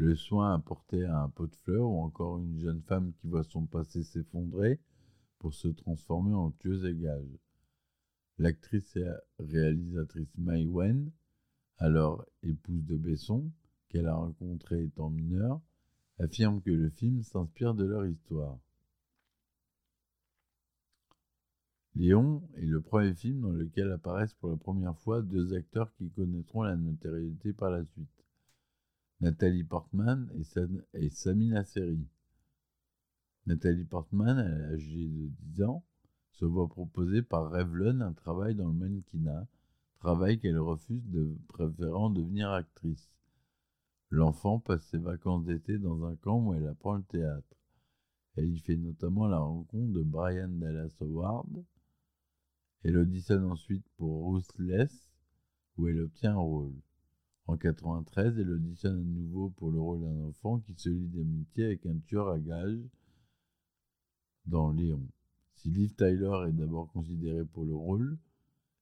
Le 0.00 0.14
soin 0.14 0.54
apporté 0.54 1.04
à 1.04 1.22
un 1.22 1.28
pot 1.28 1.48
de 1.48 1.56
fleurs 1.56 1.90
ou 1.90 2.00
encore 2.00 2.38
une 2.38 2.60
jeune 2.60 2.82
femme 2.82 3.12
qui 3.14 3.26
voit 3.26 3.42
son 3.42 3.66
passé 3.66 4.04
s'effondrer 4.04 4.78
pour 5.40 5.54
se 5.54 5.66
transformer 5.66 6.34
en 6.34 6.52
tueuse 6.52 6.84
à 6.84 6.92
gages. 6.92 7.38
L'actrice 8.38 8.94
et 8.94 9.10
réalisatrice 9.40 10.38
Mai 10.38 10.66
Wen, 10.66 11.10
alors 11.78 12.24
épouse 12.44 12.84
de 12.84 12.96
Besson, 12.96 13.50
qu'elle 13.88 14.06
a 14.06 14.14
rencontré 14.14 14.84
étant 14.84 15.10
mineure, 15.10 15.60
affirme 16.20 16.60
que 16.60 16.70
le 16.70 16.90
film 16.90 17.24
s'inspire 17.24 17.74
de 17.74 17.84
leur 17.84 18.06
histoire. 18.06 18.56
Léon 21.96 22.48
est 22.54 22.66
le 22.66 22.80
premier 22.80 23.14
film 23.14 23.40
dans 23.40 23.50
lequel 23.50 23.90
apparaissent 23.90 24.34
pour 24.34 24.50
la 24.50 24.56
première 24.56 24.96
fois 24.96 25.22
deux 25.22 25.54
acteurs 25.54 25.92
qui 25.94 26.08
connaîtront 26.10 26.62
la 26.62 26.76
notoriété 26.76 27.52
par 27.52 27.70
la 27.70 27.84
suite. 27.84 28.27
Nathalie 29.20 29.64
Portman 29.64 30.30
et, 30.36 30.44
Sam 30.44 30.82
et 30.94 31.10
Samina 31.10 31.64
Seri. 31.64 32.06
Nathalie 33.46 33.84
Portman, 33.84 34.38
âgée 34.72 35.08
de 35.08 35.26
10 35.26 35.62
ans, 35.62 35.84
se 36.32 36.44
voit 36.44 36.68
proposer 36.68 37.22
par 37.22 37.50
Revlon 37.50 38.00
un 38.00 38.12
travail 38.12 38.54
dans 38.54 38.68
le 38.68 38.74
mannequinat, 38.74 39.48
travail 39.98 40.38
qu'elle 40.38 40.58
refuse 40.58 41.04
de 41.08 41.36
préférant 41.48 42.10
devenir 42.10 42.50
actrice. 42.50 43.10
L'enfant 44.10 44.60
passe 44.60 44.86
ses 44.86 44.98
vacances 44.98 45.44
d'été 45.44 45.78
dans 45.78 46.04
un 46.04 46.14
camp 46.14 46.38
où 46.46 46.54
elle 46.54 46.68
apprend 46.68 46.94
le 46.94 47.02
théâtre. 47.02 47.56
Elle 48.36 48.52
y 48.52 48.60
fait 48.60 48.76
notamment 48.76 49.26
la 49.26 49.38
rencontre 49.38 49.92
de 49.92 50.02
Brian 50.02 50.48
Dallas 50.48 50.94
Howard. 51.00 51.64
Elle 52.84 52.98
auditionne 52.98 53.44
ensuite 53.44 53.84
pour 53.96 54.32
Ruthless, 54.32 55.10
où 55.76 55.88
elle 55.88 56.02
obtient 56.02 56.34
un 56.34 56.36
rôle. 56.36 56.76
En 57.48 57.56
93, 57.56 58.38
elle 58.38 58.50
auditionne 58.50 59.00
à 59.00 59.02
nouveau 59.02 59.48
pour 59.48 59.70
le 59.70 59.80
rôle 59.80 60.02
d'un 60.02 60.20
enfant 60.26 60.58
qui 60.60 60.74
se 60.74 60.90
lie 60.90 61.08
d'amitié 61.08 61.64
avec 61.64 61.86
un 61.86 61.98
tueur 62.00 62.28
à 62.28 62.38
gages 62.38 62.86
dans 64.44 64.70
Léon. 64.70 65.08
Si 65.54 65.70
Liv 65.70 65.94
Tyler 65.94 66.44
est 66.46 66.52
d'abord 66.52 66.92
considérée 66.92 67.46
pour 67.46 67.64
le 67.64 67.74
rôle, 67.74 68.18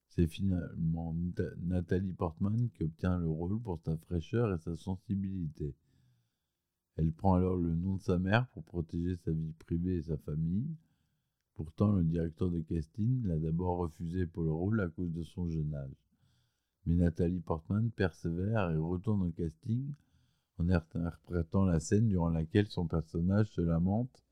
c'est 0.09 0.27
finalement 0.27 1.15
Nathalie 1.61 2.11
Portman 2.11 2.69
qui 2.71 2.83
obtient 2.83 3.17
le 3.17 3.29
rôle 3.29 3.57
pour 3.61 3.79
sa 3.79 3.95
fraîcheur 3.95 4.53
et 4.53 4.59
sa 4.59 4.75
sensibilité. 4.75 5.73
Elle 6.97 7.13
prend 7.13 7.35
alors 7.35 7.55
le 7.55 7.73
nom 7.73 7.95
de 7.95 8.01
sa 8.01 8.19
mère 8.19 8.47
pour 8.49 8.65
protéger 8.65 9.15
sa 9.15 9.31
vie 9.31 9.53
privée 9.59 9.95
et 9.95 10.03
sa 10.03 10.17
famille. 10.17 10.75
Pourtant, 11.55 11.93
le 11.93 12.03
directeur 12.03 12.51
de 12.51 12.59
casting 12.59 13.23
l'a 13.27 13.39
d'abord 13.39 13.77
refusé 13.77 14.27
pour 14.27 14.43
le 14.43 14.51
rôle 14.51 14.81
à 14.81 14.89
cause 14.89 15.13
de 15.13 15.23
son 15.23 15.49
jeune 15.49 15.73
âge. 15.73 16.06
Mais 16.87 16.95
Nathalie 16.95 17.41
Portman 17.41 17.91
persévère 17.91 18.71
et 18.71 18.77
retourne 18.77 19.21
au 19.23 19.31
casting 19.31 19.93
en 20.57 20.69
interprétant 20.69 21.65
la 21.65 21.81
scène 21.81 22.07
durant 22.07 22.29
laquelle 22.29 22.67
son 22.67 22.87
personnage 22.87 23.51
se 23.51 23.59
lamente 23.59 24.23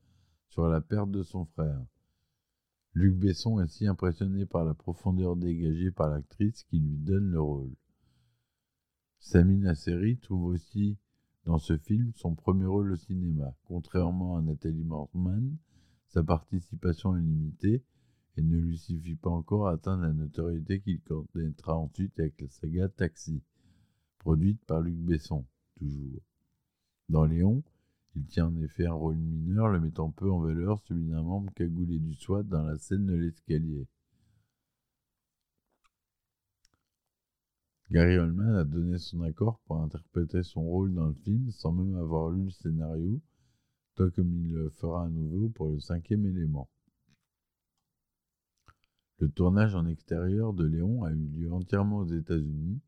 sur 0.48 0.66
la 0.66 0.80
perte 0.80 1.10
de 1.10 1.22
son 1.22 1.44
frère. 1.44 1.84
Luc 2.94 3.14
Besson 3.14 3.60
est 3.60 3.68
si 3.68 3.86
impressionné 3.86 4.46
par 4.46 4.64
la 4.64 4.72
profondeur 4.72 5.36
dégagée 5.36 5.90
par 5.90 6.08
l'actrice 6.08 6.62
qu'il 6.64 6.82
lui 6.82 6.96
donne 6.96 7.30
le 7.30 7.40
rôle. 7.42 7.74
Samina 9.18 9.74
Seri 9.74 10.16
trouve 10.16 10.44
aussi 10.44 10.96
dans 11.44 11.58
ce 11.58 11.76
film 11.76 12.12
son 12.14 12.34
premier 12.34 12.64
rôle 12.64 12.92
au 12.92 12.96
cinéma. 12.96 13.54
Contrairement 13.64 14.38
à 14.38 14.40
Nathalie 14.40 14.82
Portman, 14.82 15.58
sa 16.08 16.22
participation 16.22 17.16
est 17.18 17.20
limitée 17.20 17.84
et 18.36 18.42
ne 18.42 18.58
lui 18.58 18.78
suffit 18.78 19.16
pas 19.16 19.30
encore 19.30 19.68
à 19.68 19.72
atteindre 19.72 20.02
la 20.02 20.12
notoriété 20.12 20.80
qu'il 20.80 21.00
connaîtra 21.00 21.76
ensuite 21.76 22.18
avec 22.20 22.40
la 22.40 22.48
saga 22.48 22.88
Taxi, 22.88 23.42
produite 24.18 24.62
par 24.66 24.80
Luc 24.80 24.96
Besson, 24.96 25.44
toujours. 25.78 26.20
Dans 27.08 27.24
Léon, 27.24 27.62
il 28.14 28.26
tient 28.26 28.46
en 28.46 28.56
effet 28.56 28.86
un 28.86 28.92
rôle 28.92 29.16
mineur, 29.16 29.68
le 29.68 29.80
mettant 29.80 30.10
peu 30.10 30.30
en 30.30 30.40
valeur 30.40 30.80
celui 30.80 31.06
d'un 31.06 31.22
membre 31.22 31.52
cagoulé 31.54 31.98
du 31.98 32.14
SWAT 32.14 32.42
dans 32.44 32.62
la 32.62 32.78
scène 32.78 33.06
de 33.06 33.14
l'escalier. 33.14 33.86
Gary 37.90 38.18
Oldman 38.18 38.56
a 38.56 38.64
donné 38.64 38.98
son 38.98 39.22
accord 39.22 39.60
pour 39.66 39.80
interpréter 39.80 40.42
son 40.42 40.62
rôle 40.62 40.92
dans 40.92 41.06
le 41.06 41.14
film 41.14 41.52
sans 41.52 41.70
même 41.70 41.96
avoir 41.96 42.30
lu 42.30 42.44
le 42.44 42.50
scénario, 42.50 43.20
tout 43.94 44.10
comme 44.10 44.32
il 44.34 44.52
le 44.52 44.70
fera 44.70 45.04
à 45.04 45.08
nouveau 45.08 45.48
pour 45.50 45.68
le 45.68 45.78
cinquième 45.78 46.26
élément. 46.26 46.68
Le 49.18 49.28
tournage 49.28 49.74
en 49.74 49.86
extérieur 49.86 50.52
de 50.52 50.66
Léon 50.66 51.04
a 51.04 51.12
eu 51.12 51.28
lieu 51.28 51.52
entièrement 51.52 51.98
aux 51.98 52.08
États-Unis 52.08 52.80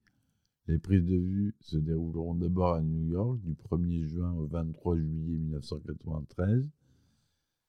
les 0.69 0.79
prises 0.79 1.07
de 1.07 1.17
vue 1.17 1.55
se 1.61 1.79
dérouleront 1.79 2.35
d'abord 2.35 2.75
à 2.75 2.83
New 2.83 3.11
York 3.11 3.41
du 3.41 3.55
1er 3.55 4.07
juin 4.07 4.35
au 4.35 4.47
23 4.47 4.99
juillet 4.99 5.39
1993 5.39 6.69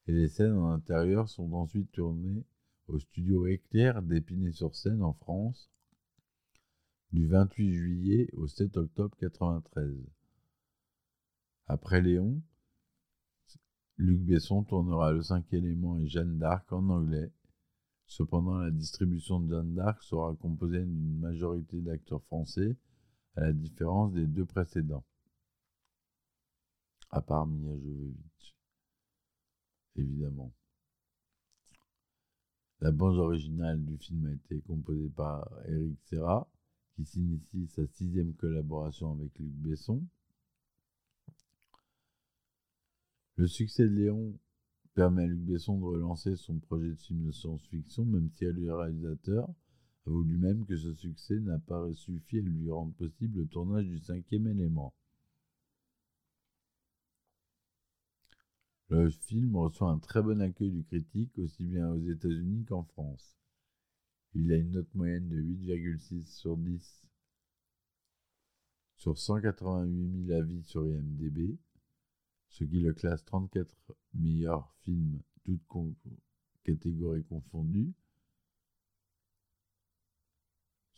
et 0.08 0.12
les 0.12 0.28
scènes 0.28 0.58
en 0.58 0.72
intérieur 0.72 1.30
sont 1.30 1.54
ensuite 1.54 1.90
tournées 1.94 2.44
au 2.90 3.00
studio 3.00 3.48
Éclair 3.48 4.02
d'Épinay-sur-Seine 4.02 5.02
en 5.02 5.14
France 5.14 5.72
du 7.14 7.26
28 7.26 7.74
juillet 7.74 8.30
au 8.34 8.48
7 8.48 8.76
octobre 8.76 9.16
1993. 9.22 9.96
Après 11.68 12.02
Léon, 12.02 12.42
Luc 13.96 14.20
Besson 14.20 14.64
tournera 14.64 15.14
Le 15.14 15.22
Cinq 15.22 15.54
éléments 15.54 15.98
et 15.98 16.10
Jeanne 16.10 16.38
d'Arc 16.38 16.70
en 16.74 16.90
anglais 16.90 17.32
Cependant, 18.10 18.58
la 18.58 18.72
distribution 18.72 19.40
de 19.40 19.54
Jeanne 19.54 19.76
d'Arc 19.76 20.02
sera 20.02 20.36
composée 20.36 20.84
d'une 20.84 21.20
majorité 21.20 21.80
d'acteurs 21.80 22.24
français 22.24 22.76
à 23.36 23.42
la 23.42 23.54
différence 23.54 24.12
des 24.14 24.26
deux 24.26 24.48
précédents, 24.48 25.06
à 27.12 27.22
part 27.22 27.46
Mia 27.46 27.72
Jovovich, 27.78 28.56
évidemment. 29.96 30.52
La 32.82 32.92
bande 32.92 33.18
originale 33.18 33.86
du 33.86 33.96
film 34.00 34.26
a 34.26 34.34
été 34.34 34.60
composée 34.62 35.10
par 35.10 35.48
Eric 35.68 36.00
Serra, 36.06 36.50
qui 36.96 37.06
s'initie 37.06 37.68
sa 37.68 37.86
sixième 37.86 38.34
collaboration 38.34 39.12
avec 39.12 39.38
Luc 39.38 39.54
Besson. 39.54 40.04
Le 43.36 43.46
succès 43.46 43.84
de 43.84 43.94
Léon 43.94 44.34
permet 45.00 45.24
à 45.24 45.28
Luc 45.28 45.40
Besson 45.40 45.80
de 45.80 45.86
relancer 45.86 46.36
son 46.36 46.60
projet 46.60 46.90
de 46.90 46.96
film 46.96 47.24
de 47.26 47.32
science-fiction, 47.32 48.04
même 48.04 48.30
si 48.36 48.44
le 48.44 48.76
réalisateur 48.76 49.48
a 50.06 50.10
voulu 50.10 50.38
même 50.38 50.66
que 50.66 50.76
ce 50.76 50.94
succès 50.94 51.40
n'a 51.40 51.58
pas 51.58 51.90
suffi 51.94 52.40
à 52.40 52.42
lui 52.42 52.70
rendre 52.70 52.92
possible 52.96 53.40
le 53.40 53.48
tournage 53.48 53.86
du 53.86 53.98
cinquième 54.00 54.48
élément. 54.48 54.94
Le 58.90 59.10
film 59.10 59.56
reçoit 59.56 59.90
un 59.90 60.00
très 60.00 60.22
bon 60.22 60.42
accueil 60.42 60.72
du 60.72 60.84
critique, 60.84 61.32
aussi 61.38 61.64
bien 61.64 61.88
aux 61.92 62.02
États-Unis 62.02 62.66
qu'en 62.66 62.84
France. 62.84 63.38
Il 64.34 64.52
a 64.52 64.58
une 64.58 64.72
note 64.72 64.94
moyenne 64.96 65.30
de 65.30 65.42
8,6 65.42 66.28
sur 66.28 66.58
10 66.58 67.06
sur 68.98 69.18
188 69.18 70.26
000 70.26 70.38
avis 70.38 70.64
sur 70.64 70.86
IMDb, 70.86 71.58
ce 72.50 72.64
qui 72.64 72.80
le 72.80 72.94
classe 72.94 73.24
34 73.26 73.96
meilleurs 74.14 74.74
films, 74.82 75.22
toutes 75.44 75.62
catégories 76.64 77.24
confondues, 77.24 77.94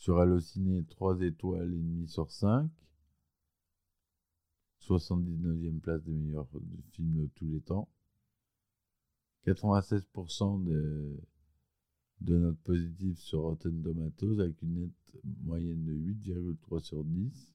sur 0.02 0.18
Allociné, 0.18 0.84
3 0.86 1.22
étoiles 1.22 1.74
et 1.74 1.78
demie 1.78 2.08
sur 2.08 2.32
5. 2.32 2.72
79e 4.80 5.80
place 5.80 6.04
des 6.04 6.12
meilleurs 6.12 6.50
films 6.94 7.22
de 7.22 7.28
tous 7.36 7.46
les 7.46 7.62
temps. 7.62 7.88
96% 9.46 10.64
de, 10.64 11.20
de 12.22 12.38
notes 12.38 12.60
positives 12.62 13.20
sur 13.20 13.42
Rotten 13.42 13.84
Tomatoes 13.84 14.40
avec 14.40 14.60
une 14.64 14.74
nette 14.74 15.22
moyenne 15.44 15.86
de 15.86 15.94
8,3 15.94 16.80
sur 16.80 17.04
10. 17.04 17.54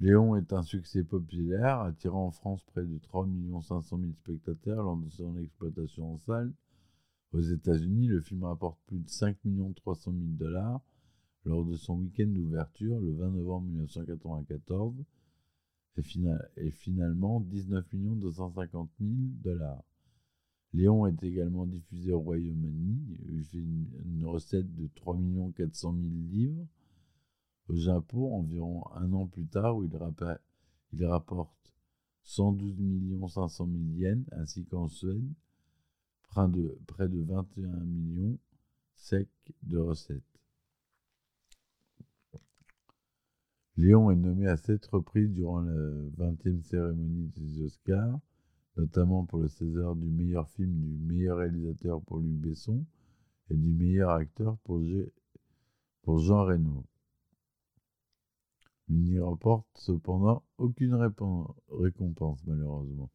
Léon 0.00 0.36
est 0.36 0.52
un 0.52 0.62
succès 0.62 1.04
populaire, 1.04 1.80
attirant 1.80 2.26
en 2.26 2.30
France 2.30 2.62
près 2.64 2.84
de 2.84 2.98
3 2.98 3.26
500 3.62 3.98
000 3.98 4.12
spectateurs 4.12 4.82
lors 4.82 4.96
de 4.96 5.08
son 5.08 5.36
exploitation 5.38 6.14
en 6.14 6.18
salle 6.18 6.52
aux 7.34 7.40
États-Unis, 7.40 8.06
le 8.06 8.20
film 8.20 8.44
rapporte 8.44 8.78
plus 8.86 9.00
de 9.00 9.10
5 9.10 9.36
300 9.74 10.12
000 10.12 10.24
dollars 10.38 10.80
lors 11.44 11.64
de 11.64 11.74
son 11.74 11.98
week-end 11.98 12.28
d'ouverture 12.28 13.00
le 13.00 13.12
20 13.12 13.30
novembre 13.30 13.66
1994 13.66 14.94
et, 15.96 16.70
finalement 16.70 17.40
19 17.40 17.84
250 18.20 18.90
000 19.00 19.12
dollars. 19.42 19.82
Léon 20.72 21.06
est 21.08 21.22
également 21.24 21.66
diffusé 21.66 22.12
au 22.12 22.20
Royaume-Uni. 22.20 23.18
Il 23.28 23.44
fait 23.44 23.58
une, 23.58 24.24
recette 24.24 24.72
de 24.76 24.88
3 24.94 25.18
400 25.56 25.92
000 25.92 26.14
livres. 26.30 26.66
Au 27.68 27.76
Japon, 27.76 28.40
environ 28.40 28.84
un 28.94 29.12
an 29.12 29.26
plus 29.26 29.46
tard, 29.46 29.76
où 29.76 29.84
il, 29.84 31.06
rapporte 31.06 31.72
112 32.22 33.32
500 33.32 33.66
000 33.66 33.78
yens, 33.96 34.24
ainsi 34.32 34.64
qu'en 34.64 34.88
Suède, 34.88 35.32
près 36.28 36.48
de, 36.48 36.78
près 36.86 37.08
de 37.08 37.22
21 37.22 37.68
millions 37.84 38.38
sec 38.96 39.28
de 39.62 39.78
recettes. 39.78 40.22
Léon 43.76 44.10
est 44.10 44.16
nommé 44.16 44.46
à 44.46 44.56
sept 44.56 44.86
reprises 44.86 45.32
durant 45.32 45.60
la 45.60 45.72
20e 45.72 46.62
cérémonie 46.62 47.26
des 47.36 47.60
Oscars, 47.62 48.20
notamment 48.76 49.24
pour 49.24 49.40
le 49.40 49.48
César 49.48 49.96
du 49.96 50.08
meilleur 50.08 50.48
film, 50.50 50.72
du 50.80 50.96
meilleur 51.12 51.38
réalisateur 51.38 52.00
pour 52.02 52.18
Luc 52.18 52.34
Besson 52.34 52.84
et 53.50 53.56
du 53.56 53.72
meilleur 53.72 54.10
acteur 54.10 54.58
pour 54.62 54.80
Jean 56.20 56.44
Reno. 56.44 56.84
Il 58.88 59.00
n'y 59.00 59.18
remporte 59.18 59.66
cependant 59.74 60.42
aucune 60.58 60.94
récompense, 60.94 62.44
malheureusement. 62.46 63.10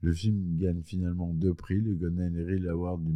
Le 0.00 0.12
film 0.12 0.56
gagne 0.58 0.82
finalement 0.82 1.34
deux 1.34 1.54
prix, 1.54 1.80
le 1.80 1.94
Golden 1.94 2.36
Reel 2.36 2.68
Award 2.68 3.02
du 3.02 3.12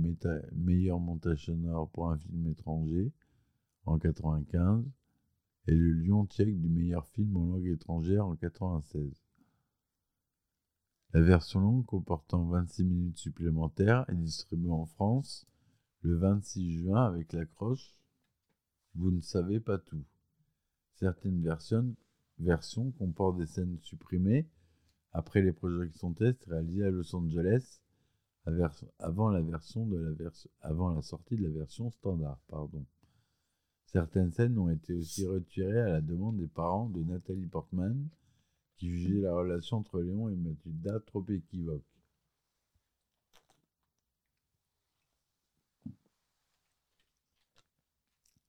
meilleur 0.52 0.98
montage 0.98 1.46
sonore 1.46 1.88
pour 1.90 2.10
un 2.10 2.18
film 2.18 2.48
étranger 2.48 3.12
en 3.84 3.98
95 3.98 4.84
et 5.68 5.74
le 5.74 5.92
Lion 5.92 6.26
tchèque 6.26 6.60
du 6.60 6.68
meilleur 6.68 7.06
film 7.08 7.36
en 7.36 7.46
langue 7.46 7.66
étrangère 7.66 8.26
en 8.26 8.34
96. 8.34 9.22
La 11.12 11.20
version 11.20 11.60
longue, 11.60 11.86
comportant 11.86 12.44
26 12.46 12.84
minutes 12.84 13.18
supplémentaires, 13.18 14.04
est 14.08 14.16
distribuée 14.16 14.70
en 14.70 14.86
France 14.86 15.46
le 16.00 16.16
26 16.16 16.78
juin 16.78 17.04
avec 17.04 17.32
l'accroche 17.32 17.94
Vous 18.94 19.10
ne 19.12 19.20
savez 19.20 19.60
pas 19.60 19.78
tout. 19.78 20.04
Certaines 20.94 21.42
versions, 22.38 22.90
comportent 22.92 23.38
des 23.38 23.46
scènes 23.46 23.78
supprimées 23.82 24.46
après 25.12 25.42
les 25.42 25.52
projections 25.52 26.12
tests 26.12 26.44
réalisées 26.44 26.84
à 26.84 26.90
Los 26.90 27.14
Angeles 27.14 27.80
avant 28.98 29.30
la, 29.30 29.40
sortie 29.60 29.84
de 31.36 31.44
la 31.44 31.50
version 31.50 31.90
standard. 31.90 32.38
Certaines 33.86 34.32
scènes 34.32 34.58
ont 34.58 34.70
été 34.70 34.94
aussi 34.94 35.26
retirées 35.26 35.80
à 35.80 35.88
la 35.88 36.00
demande 36.00 36.38
des 36.38 36.48
parents 36.48 36.88
de 36.88 37.02
Nathalie 37.02 37.46
Portman, 37.46 38.08
qui 38.76 38.88
jugeait 38.88 39.20
la 39.20 39.34
relation 39.34 39.78
entre 39.78 40.00
Léon 40.00 40.28
et 40.28 40.36
Mathilda 40.36 40.98
trop 41.00 41.24
équivoque. 41.28 41.84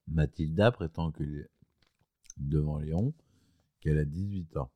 Mathilda 0.07 0.71
prétend 0.71 1.11
que 1.11 1.23
devant 2.37 2.79
Léon 2.79 3.13
qu'elle 3.79 3.97
a 3.97 4.05
18 4.05 4.57
ans. 4.57 4.71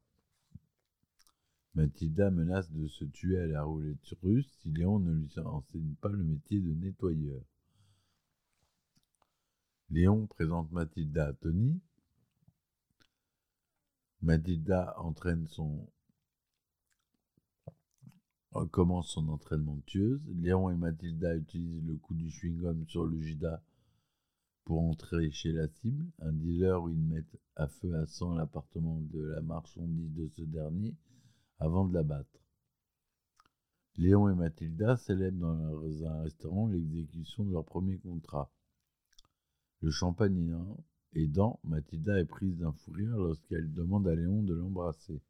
Mathilda 1.76 2.32
menace 2.32 2.72
de 2.72 2.88
se 2.88 3.06
tuer 3.06 3.40
à 3.40 3.46
la 3.46 3.64
roulette 3.64 4.16
russe 4.24 4.52
si 4.62 4.72
Léon 4.72 5.00
ne 5.00 5.14
lui 5.14 5.30
enseigne 5.40 5.94
pas 6.02 6.10
le 6.10 6.24
métier 6.24 6.60
de 6.60 6.74
nettoyeur. 6.74 7.42
Léon 9.90 10.28
présente 10.28 10.72
Mathilda 10.72 11.28
à 11.28 11.34
Tony. 11.34 11.80
Mathilda 14.22 14.96
entraîne 15.00 15.48
son 15.48 15.88
commence 18.66 19.12
son 19.12 19.30
entraînement 19.30 19.80
tueuse. 19.86 20.22
Léon 20.36 20.72
et 20.72 20.76
Mathilda 20.76 21.36
utilisent 21.36 21.86
le 21.86 21.96
coup 21.98 22.16
du 22.16 22.30
chewing-gum 22.30 22.88
sur 22.88 23.06
le 23.06 23.22
Judas 23.22 23.62
pour 24.68 24.84
entrer 24.84 25.32
chez 25.32 25.54
la 25.54 25.70
cible, 25.70 26.06
un 26.20 26.34
dealer 26.34 26.84
où 26.84 26.90
ils 26.90 27.00
mettent 27.00 27.40
à 27.56 27.70
feu 27.70 27.96
à 27.96 28.06
sang 28.06 28.34
l'appartement 28.34 29.00
de 29.00 29.22
la 29.22 29.40
marchandise 29.40 30.14
de 30.14 30.28
ce 30.28 30.42
dernier 30.42 30.94
avant 31.58 31.86
de 31.86 31.94
l'abattre. 31.94 32.44
Léon 33.96 34.28
et 34.28 34.36
Mathilda 34.36 34.98
célèbrent 34.98 35.40
dans 35.40 36.06
un 36.06 36.22
restaurant 36.24 36.68
l'exécution 36.68 37.46
de 37.46 37.54
leur 37.54 37.64
premier 37.64 37.98
contrat. 37.98 38.52
Le 39.80 39.90
champagne 39.90 40.54
aidant, 41.14 41.62
Mathilda 41.64 42.20
est 42.20 42.26
prise 42.26 42.58
d'un 42.58 42.74
fou 42.74 42.92
rire 42.92 43.16
lorsqu'elle 43.18 43.74
demande 43.74 44.06
à 44.06 44.16
Léon 44.16 44.44
de 44.44 44.54
l'embrasser. 44.54 45.22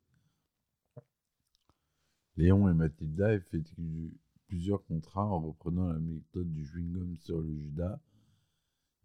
Léon 2.38 2.67
et 2.69 2.73
Mathilda 2.73 3.36
effectuent 3.36 4.17
plusieurs 4.47 4.84
contrats 4.86 5.28
en 5.28 5.39
reprenant 5.41 5.89
la 5.89 6.00
méthode 6.00 6.52
du 6.52 6.65
chewing-gum 6.65 7.15
sur 7.17 7.39
le 7.39 7.54
Judas, 7.54 8.00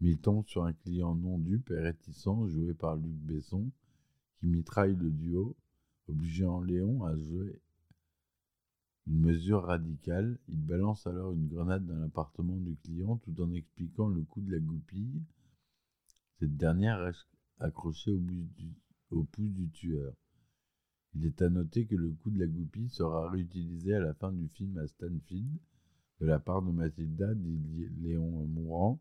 mais 0.03 0.11
ils 0.11 0.19
tombent 0.19 0.49
sur 0.49 0.65
un 0.65 0.73
client 0.73 1.15
non 1.15 1.39
dupe 1.39 1.71
et 1.71 1.79
réticent 1.79 2.49
joué 2.49 2.75
par 2.75 2.97
Luc 2.97 3.15
Besson 3.15 3.71
qui 4.41 4.49
mitraille 4.49 4.97
le 4.97 5.11
duo, 5.11 5.57
obligeant 6.09 6.61
Léon 6.61 7.05
à 7.05 7.17
jouer 7.17 7.63
une 9.07 9.21
mesure 9.21 9.63
radicale. 9.63 10.41
Il 10.49 10.61
balance 10.61 11.07
alors 11.07 11.33
une 11.33 11.47
grenade 11.47 11.87
dans 11.87 11.99
l'appartement 11.99 12.57
du 12.57 12.75
client 12.79 13.17
tout 13.19 13.41
en 13.41 13.53
expliquant 13.53 14.09
le 14.09 14.23
coup 14.25 14.41
de 14.41 14.51
la 14.51 14.59
goupille. 14.59 15.23
Cette 16.41 16.57
dernière 16.57 16.99
reste 16.99 17.29
accrochée 17.61 18.11
au, 18.11 18.21
au 19.13 19.23
pouce 19.23 19.53
du 19.53 19.71
tueur. 19.71 20.13
Il 21.15 21.27
est 21.27 21.43
à 21.43 21.49
noter 21.49 21.87
que 21.87 21.95
le 21.95 22.11
coup 22.11 22.31
de 22.31 22.41
la 22.41 22.49
goupille 22.49 22.89
sera 22.89 23.31
réutilisé 23.31 23.95
à 23.95 24.01
la 24.01 24.15
fin 24.15 24.33
du 24.33 24.49
film 24.49 24.79
à 24.79 24.87
Stanfield 24.89 25.59
de 26.21 26.27
la 26.27 26.41
part 26.41 26.63
de 26.63 26.73
Mathilda, 26.73 27.35
dit 27.35 27.87
Léon 28.01 28.47
mourant. 28.47 29.01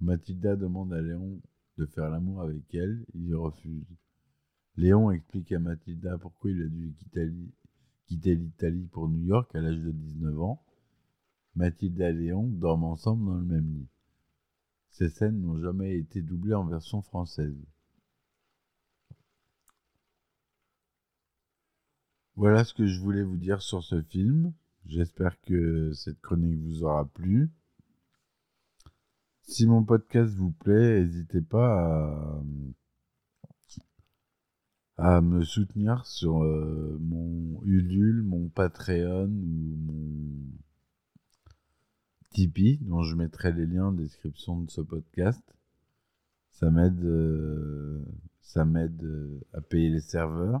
Mathilda 0.00 0.56
demande 0.56 0.92
à 0.92 1.00
Léon 1.00 1.40
de 1.76 1.86
faire 1.86 2.08
l'amour 2.10 2.42
avec 2.42 2.74
elle, 2.74 3.04
il 3.14 3.34
refuse. 3.34 3.86
Léon 4.76 5.10
explique 5.10 5.50
à 5.52 5.58
Mathilda 5.58 6.18
pourquoi 6.18 6.50
il 6.50 6.62
a 6.62 6.68
dû 6.68 6.94
quitter 8.06 8.34
l'Italie 8.34 8.86
pour 8.86 9.08
New 9.08 9.24
York 9.24 9.54
à 9.54 9.60
l'âge 9.60 9.78
de 9.78 9.90
19 9.90 10.40
ans. 10.40 10.62
Mathilda 11.56 12.10
et 12.10 12.12
Léon 12.12 12.46
dorment 12.46 12.84
ensemble 12.84 13.26
dans 13.26 13.34
le 13.34 13.44
même 13.44 13.72
lit. 13.72 13.88
Ces 14.90 15.08
scènes 15.08 15.40
n'ont 15.40 15.60
jamais 15.60 15.96
été 15.98 16.22
doublées 16.22 16.54
en 16.54 16.64
version 16.64 17.02
française. 17.02 17.56
Voilà 22.36 22.62
ce 22.62 22.72
que 22.72 22.86
je 22.86 23.00
voulais 23.00 23.24
vous 23.24 23.36
dire 23.36 23.60
sur 23.62 23.82
ce 23.82 24.00
film. 24.00 24.52
J'espère 24.86 25.40
que 25.40 25.92
cette 25.92 26.20
chronique 26.20 26.60
vous 26.60 26.84
aura 26.84 27.04
plu. 27.04 27.50
Si 29.48 29.66
mon 29.66 29.82
podcast 29.82 30.34
vous 30.34 30.50
plaît, 30.50 31.00
n'hésitez 31.00 31.40
pas 31.40 32.42
à, 34.98 35.14
à, 35.16 35.20
me 35.22 35.42
soutenir 35.42 36.04
sur 36.04 36.44
euh, 36.44 36.98
mon 37.00 37.58
Ulule, 37.64 38.22
mon 38.22 38.50
Patreon 38.50 39.24
ou 39.24 39.76
mon 39.78 40.34
Tipeee, 42.28 42.76
dont 42.82 43.02
je 43.02 43.16
mettrai 43.16 43.50
les 43.52 43.64
liens 43.64 43.86
en 43.86 43.92
description 43.92 44.60
de 44.60 44.70
ce 44.70 44.82
podcast. 44.82 45.42
Ça 46.52 46.70
m'aide, 46.70 47.02
euh, 47.02 48.04
ça 48.42 48.66
m'aide 48.66 49.02
euh, 49.02 49.40
à 49.54 49.62
payer 49.62 49.88
les 49.88 50.02
serveurs 50.02 50.60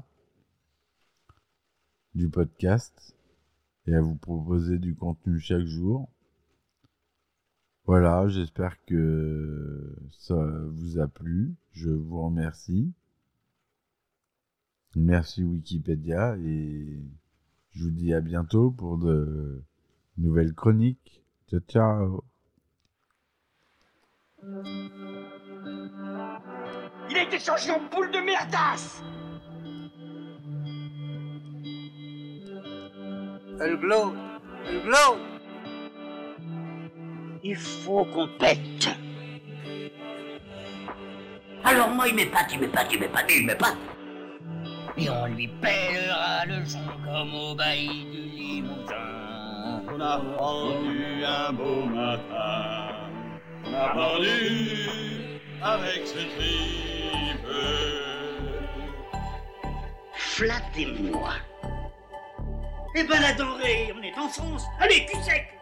du 2.14 2.30
podcast 2.30 3.14
et 3.86 3.94
à 3.94 4.00
vous 4.00 4.16
proposer 4.16 4.78
du 4.78 4.94
contenu 4.94 5.38
chaque 5.40 5.66
jour. 5.66 6.08
Voilà, 7.88 8.28
j'espère 8.28 8.76
que 8.84 9.96
ça 10.10 10.34
vous 10.34 10.98
a 10.98 11.08
plu. 11.08 11.54
Je 11.72 11.88
vous 11.88 12.22
remercie. 12.22 12.92
Merci 14.94 15.42
Wikipédia 15.42 16.36
et 16.36 17.00
je 17.70 17.84
vous 17.84 17.90
dis 17.90 18.12
à 18.12 18.20
bientôt 18.20 18.70
pour 18.70 18.98
de 18.98 19.62
nouvelles 20.18 20.52
chroniques. 20.52 21.24
Ciao 21.48 21.60
ciao. 21.60 22.24
Il 27.10 27.16
a 27.16 27.22
été 27.22 27.38
changé 27.38 27.70
en 27.70 27.80
boule 27.88 28.10
de 28.10 28.18
merdasse 28.18 29.02
Elle 33.58 33.80
glow 33.80 34.12
Elle 34.66 34.82
glow 34.82 35.37
Il 37.50 37.56
faut 37.56 38.04
qu'on 38.04 38.28
pète. 38.38 38.90
Alors 41.64 41.88
moi, 41.88 42.06
il 42.06 42.14
m'épate, 42.14 42.52
il 42.52 42.60
m'épate, 42.60 42.92
il 42.92 43.00
m'épate, 43.00 43.32
il 43.34 43.46
m'épate. 43.46 43.76
Et 44.98 45.08
on 45.08 45.24
lui 45.28 45.48
pèlera 45.48 46.44
le 46.44 46.62
son 46.66 46.78
comme 47.06 47.34
au 47.34 47.54
bailli 47.54 48.04
du 48.04 48.20
Limousin. 48.36 49.80
On 49.90 49.98
a 49.98 50.16
rendu 50.36 51.24
un 51.24 51.52
beau 51.54 51.86
matin. 51.86 53.08
On 53.64 53.72
a 53.72 53.88
pendu 53.94 54.90
avec 55.62 56.06
ce 56.06 56.18
tripe. 56.18 57.48
Flattez-moi. 60.12 61.30
Eh 62.94 63.04
ben 63.04 63.22
la 63.22 63.32
denrée, 63.32 63.94
on 63.98 64.02
est 64.02 64.18
en 64.18 64.28
France. 64.28 64.66
Allez, 64.80 65.06
cul 65.06 65.22
sec 65.22 65.57